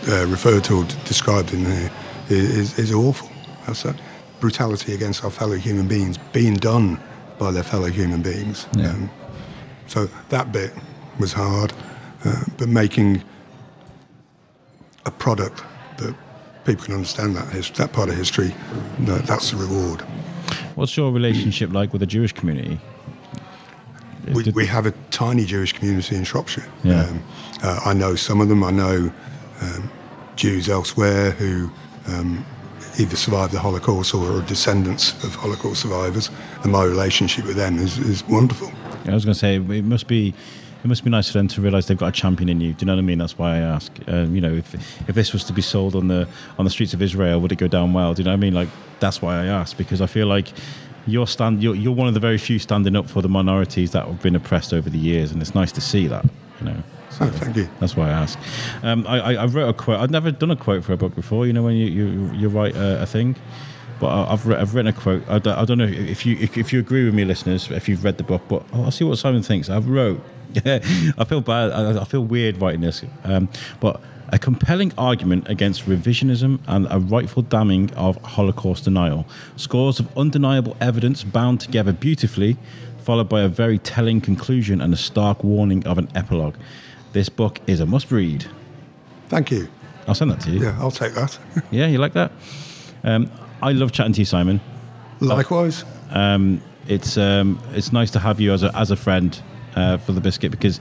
[0.08, 1.90] uh, referred to or d- described in there
[2.28, 3.28] is, is awful.
[3.66, 3.94] That's a
[4.40, 6.98] brutality against our fellow human beings being done
[7.38, 8.66] by their fellow human beings.
[8.78, 9.10] Um,
[9.86, 10.72] so that bit
[11.18, 11.72] was hard,
[12.24, 13.22] uh, but making
[15.04, 15.64] a product that
[16.70, 18.54] people can understand that his, that part of history,
[19.00, 20.02] that, that's the reward.
[20.76, 22.78] What's your relationship like with the Jewish community?
[24.32, 26.68] We, we have a tiny Jewish community in Shropshire.
[26.84, 27.02] Yeah.
[27.02, 27.22] Um,
[27.62, 28.62] uh, I know some of them.
[28.62, 29.12] I know
[29.60, 29.90] um,
[30.36, 31.70] Jews elsewhere who
[32.06, 32.46] um,
[32.98, 36.30] either survived the Holocaust or are descendants of Holocaust survivors,
[36.62, 38.70] and my relationship with them is, is wonderful.
[39.06, 40.34] I was going to say it must be
[40.82, 42.72] it must be nice for them to realise they've got a champion in you.
[42.72, 43.18] Do you know what I mean?
[43.18, 43.92] That's why I ask.
[44.06, 44.74] Um, you know, if
[45.08, 46.26] if this was to be sold on the
[46.58, 48.14] on the streets of Israel, would it go down well?
[48.14, 48.54] Do you know what I mean?
[48.54, 48.68] Like
[49.00, 50.48] that's why I ask because I feel like
[51.06, 54.06] you're stand you're, you're one of the very few standing up for the minorities that
[54.06, 56.24] have been oppressed over the years, and it's nice to see that.
[56.60, 56.82] You know.
[57.10, 57.68] So Oh, thank you.
[57.80, 58.38] That's why I ask.
[58.84, 59.98] Um, I, I, I wrote a quote.
[59.98, 61.44] I've never done a quote for a book before.
[61.44, 63.34] You know, when you you, you write a, a thing.
[63.98, 65.28] But I- I've, re- I've written a quote.
[65.28, 67.88] I don't, I don't know if you if, if you agree with me, listeners, if
[67.88, 68.42] you've read the book.
[68.48, 69.68] But I'll see what Simon thinks.
[69.68, 70.22] I've wrote.
[71.18, 71.72] I feel bad.
[71.72, 73.04] I, I feel weird writing this.
[73.24, 73.48] Um,
[73.80, 74.00] but
[74.32, 79.26] a compelling argument against revisionism and a rightful damning of Holocaust denial.
[79.56, 82.56] Scores of undeniable evidence bound together beautifully,
[82.98, 86.54] followed by a very telling conclusion and a stark warning of an epilogue.
[87.12, 88.46] This book is a must read.
[89.28, 89.68] Thank you.
[90.06, 90.62] I'll send that to you.
[90.62, 91.38] Yeah, I'll take that.
[91.70, 92.32] Yeah, you like that?
[93.02, 93.30] Um,
[93.62, 94.60] I love chatting to you, Simon.
[95.20, 95.84] Likewise.
[96.10, 99.40] Um, it's um, it's nice to have you as a as a friend
[99.76, 100.80] uh, for the biscuit because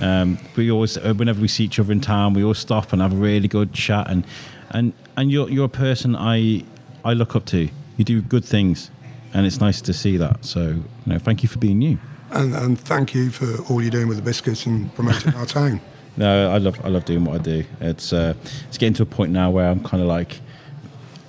[0.00, 3.02] um, we always uh, whenever we see each other in town, we always stop and
[3.02, 4.24] have a really good chat and
[4.70, 6.64] and and you're you're a person I
[7.04, 7.68] I look up to.
[7.96, 8.90] You do good things,
[9.34, 10.44] and it's nice to see that.
[10.44, 11.98] So you know, thank you for being you.
[12.30, 15.80] And, and thank you for all you're doing with the biscuits and promoting our town.
[16.16, 17.64] No, I love I love doing what I do.
[17.80, 18.34] It's uh,
[18.68, 20.40] it's getting to a point now where I'm kind of like,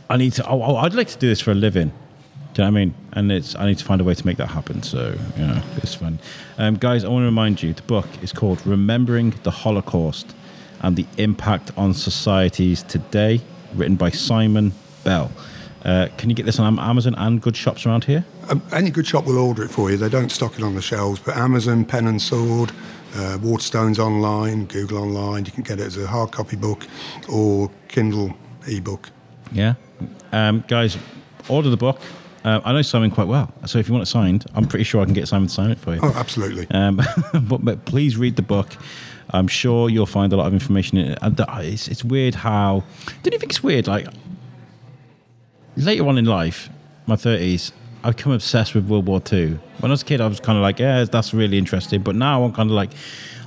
[0.09, 0.49] I need to.
[0.49, 1.93] Oh, oh, I'd like to do this for a living.
[2.53, 2.95] Do you know what I mean?
[3.13, 4.83] And it's I need to find a way to make that happen.
[4.83, 6.19] So you know, it's fun.
[6.57, 10.35] Um, guys, I want to remind you the book is called "Remembering the Holocaust
[10.81, 13.41] and the Impact on Societies Today,"
[13.73, 14.73] written by Simon
[15.03, 15.31] Bell.
[15.83, 18.23] Uh, can you get this on Amazon and good shops around here?
[18.49, 19.97] Um, any good shop will order it for you.
[19.97, 22.71] They don't stock it on the shelves, but Amazon, Pen and Sword,
[23.15, 25.45] uh, Waterstones online, Google online.
[25.45, 26.85] You can get it as a hard copy book
[27.29, 28.33] or Kindle
[28.67, 29.09] ebook.
[29.51, 29.73] Yeah.
[30.31, 30.97] Um, guys,
[31.49, 31.99] order the book.
[32.43, 35.01] Uh, I know Simon quite well, so if you want it signed, I'm pretty sure
[35.01, 35.99] I can get Simon to sign it for you.
[36.01, 36.67] Oh, absolutely.
[36.71, 36.99] Um,
[37.33, 38.75] but, but please read the book.
[39.29, 41.19] I'm sure you'll find a lot of information in it.
[41.21, 42.83] It's, it's weird how.
[43.23, 43.87] Don't you think it's weird?
[43.87, 44.07] Like
[45.75, 46.69] later on in life,
[47.05, 47.71] my 30s,
[48.03, 49.59] I've become obsessed with World War II.
[49.79, 52.01] When I was a kid, I was kind of like, yeah, that's really interesting.
[52.01, 52.91] But now I'm kind of like,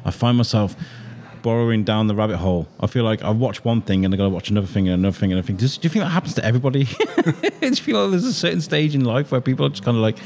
[0.04, 0.76] I find myself
[1.44, 2.66] borrowing down the rabbit hole.
[2.80, 4.94] I feel like I watch one thing and I've got to watch another thing and
[4.94, 5.56] another thing and another thing.
[5.56, 6.84] Does, do you think that happens to everybody?
[7.24, 9.94] do you feel like there's a certain stage in life where people are just kind
[9.94, 10.16] of like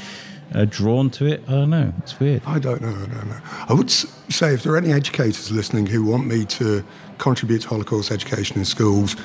[0.54, 1.42] uh, drawn to it?
[1.48, 1.92] I don't know.
[1.98, 2.42] It's weird.
[2.46, 2.90] I don't know.
[2.90, 3.40] I don't know.
[3.68, 6.84] I would say if there are any educators listening who want me to
[7.18, 9.16] contribute to Holocaust education in schools,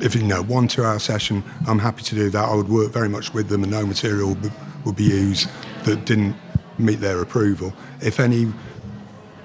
[0.00, 2.48] if you know one two-hour session, I'm happy to do that.
[2.48, 4.38] I would work very much with them, and no material
[4.86, 5.50] would be used
[5.84, 6.34] that didn't
[6.78, 7.74] meet their approval.
[8.00, 8.50] If any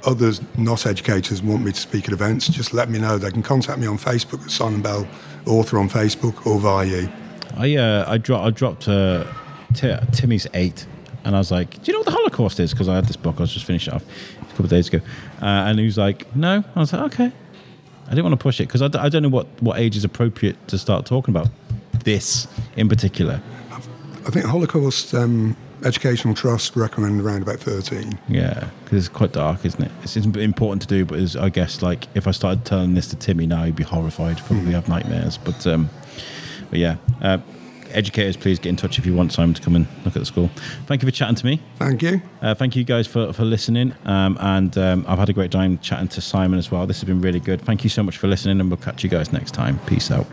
[0.07, 3.17] others, not educators, want me to speak at events, just let me know.
[3.17, 5.07] They can contact me on Facebook at Simon Bell,
[5.45, 7.09] author on Facebook, or via you.
[7.57, 9.25] I uh, I, dro- I dropped uh,
[9.73, 10.85] T- Timmy's eight,
[11.23, 13.17] and I was like, "Do you know what the Holocaust is?" Because I had this
[13.17, 14.03] book, I was just finishing it off.
[14.41, 14.99] A couple of days ago,
[15.41, 17.31] uh, and he was like, "No." I was like, "Okay."
[18.05, 19.97] I didn't want to push it because I, d- I don't know what what age
[19.97, 21.49] is appropriate to start talking about
[22.05, 22.47] this
[22.77, 23.41] in particular.
[24.25, 25.55] I think Holocaust um,
[25.87, 28.19] Educational Trust recommend around about 13.
[28.27, 29.91] Yeah, because it's quite dark, isn't it?
[30.03, 33.47] It's, important to do, but I guess like if I started telling this to Timmy
[33.47, 35.37] now, he'd be horrified, probably have nightmares.
[35.37, 35.89] But um,
[36.69, 37.37] but yeah, uh,
[37.91, 40.25] educators, please get in touch if you want Simon to come and look at the
[40.25, 40.49] school.
[40.85, 41.61] Thank you for chatting to me.
[41.77, 42.21] Thank you.
[42.41, 43.93] Uh, thank you guys for, for listening.
[44.05, 46.85] Um, and um, I've had a great time chatting to Simon as well.
[46.85, 47.61] This has been really good.
[47.61, 49.79] Thank you so much for listening, and we'll catch you guys next time.
[49.85, 50.27] Peace out.